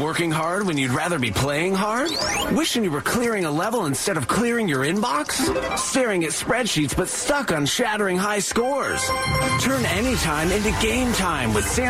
Working 0.00 0.32
hard 0.32 0.66
when 0.66 0.76
you'd 0.76 0.90
rather 0.90 1.20
be 1.20 1.30
playing 1.30 1.74
hard? 1.74 2.10
Wishing 2.50 2.82
you 2.82 2.90
were 2.90 3.00
clearing 3.00 3.44
a 3.44 3.50
level 3.50 3.86
instead 3.86 4.16
of 4.16 4.26
clearing 4.26 4.66
your 4.66 4.80
inbox? 4.80 5.78
Staring 5.78 6.24
at 6.24 6.30
spreadsheets 6.30 6.96
but 6.96 7.08
stuck 7.08 7.52
on 7.52 7.64
shattering 7.64 8.16
high 8.16 8.40
scores? 8.40 9.00
Turn 9.60 9.84
any 9.86 10.16
time 10.16 10.50
into 10.50 10.72
game 10.80 11.12
time 11.12 11.54
with 11.54 11.64
Sam. 11.66 11.82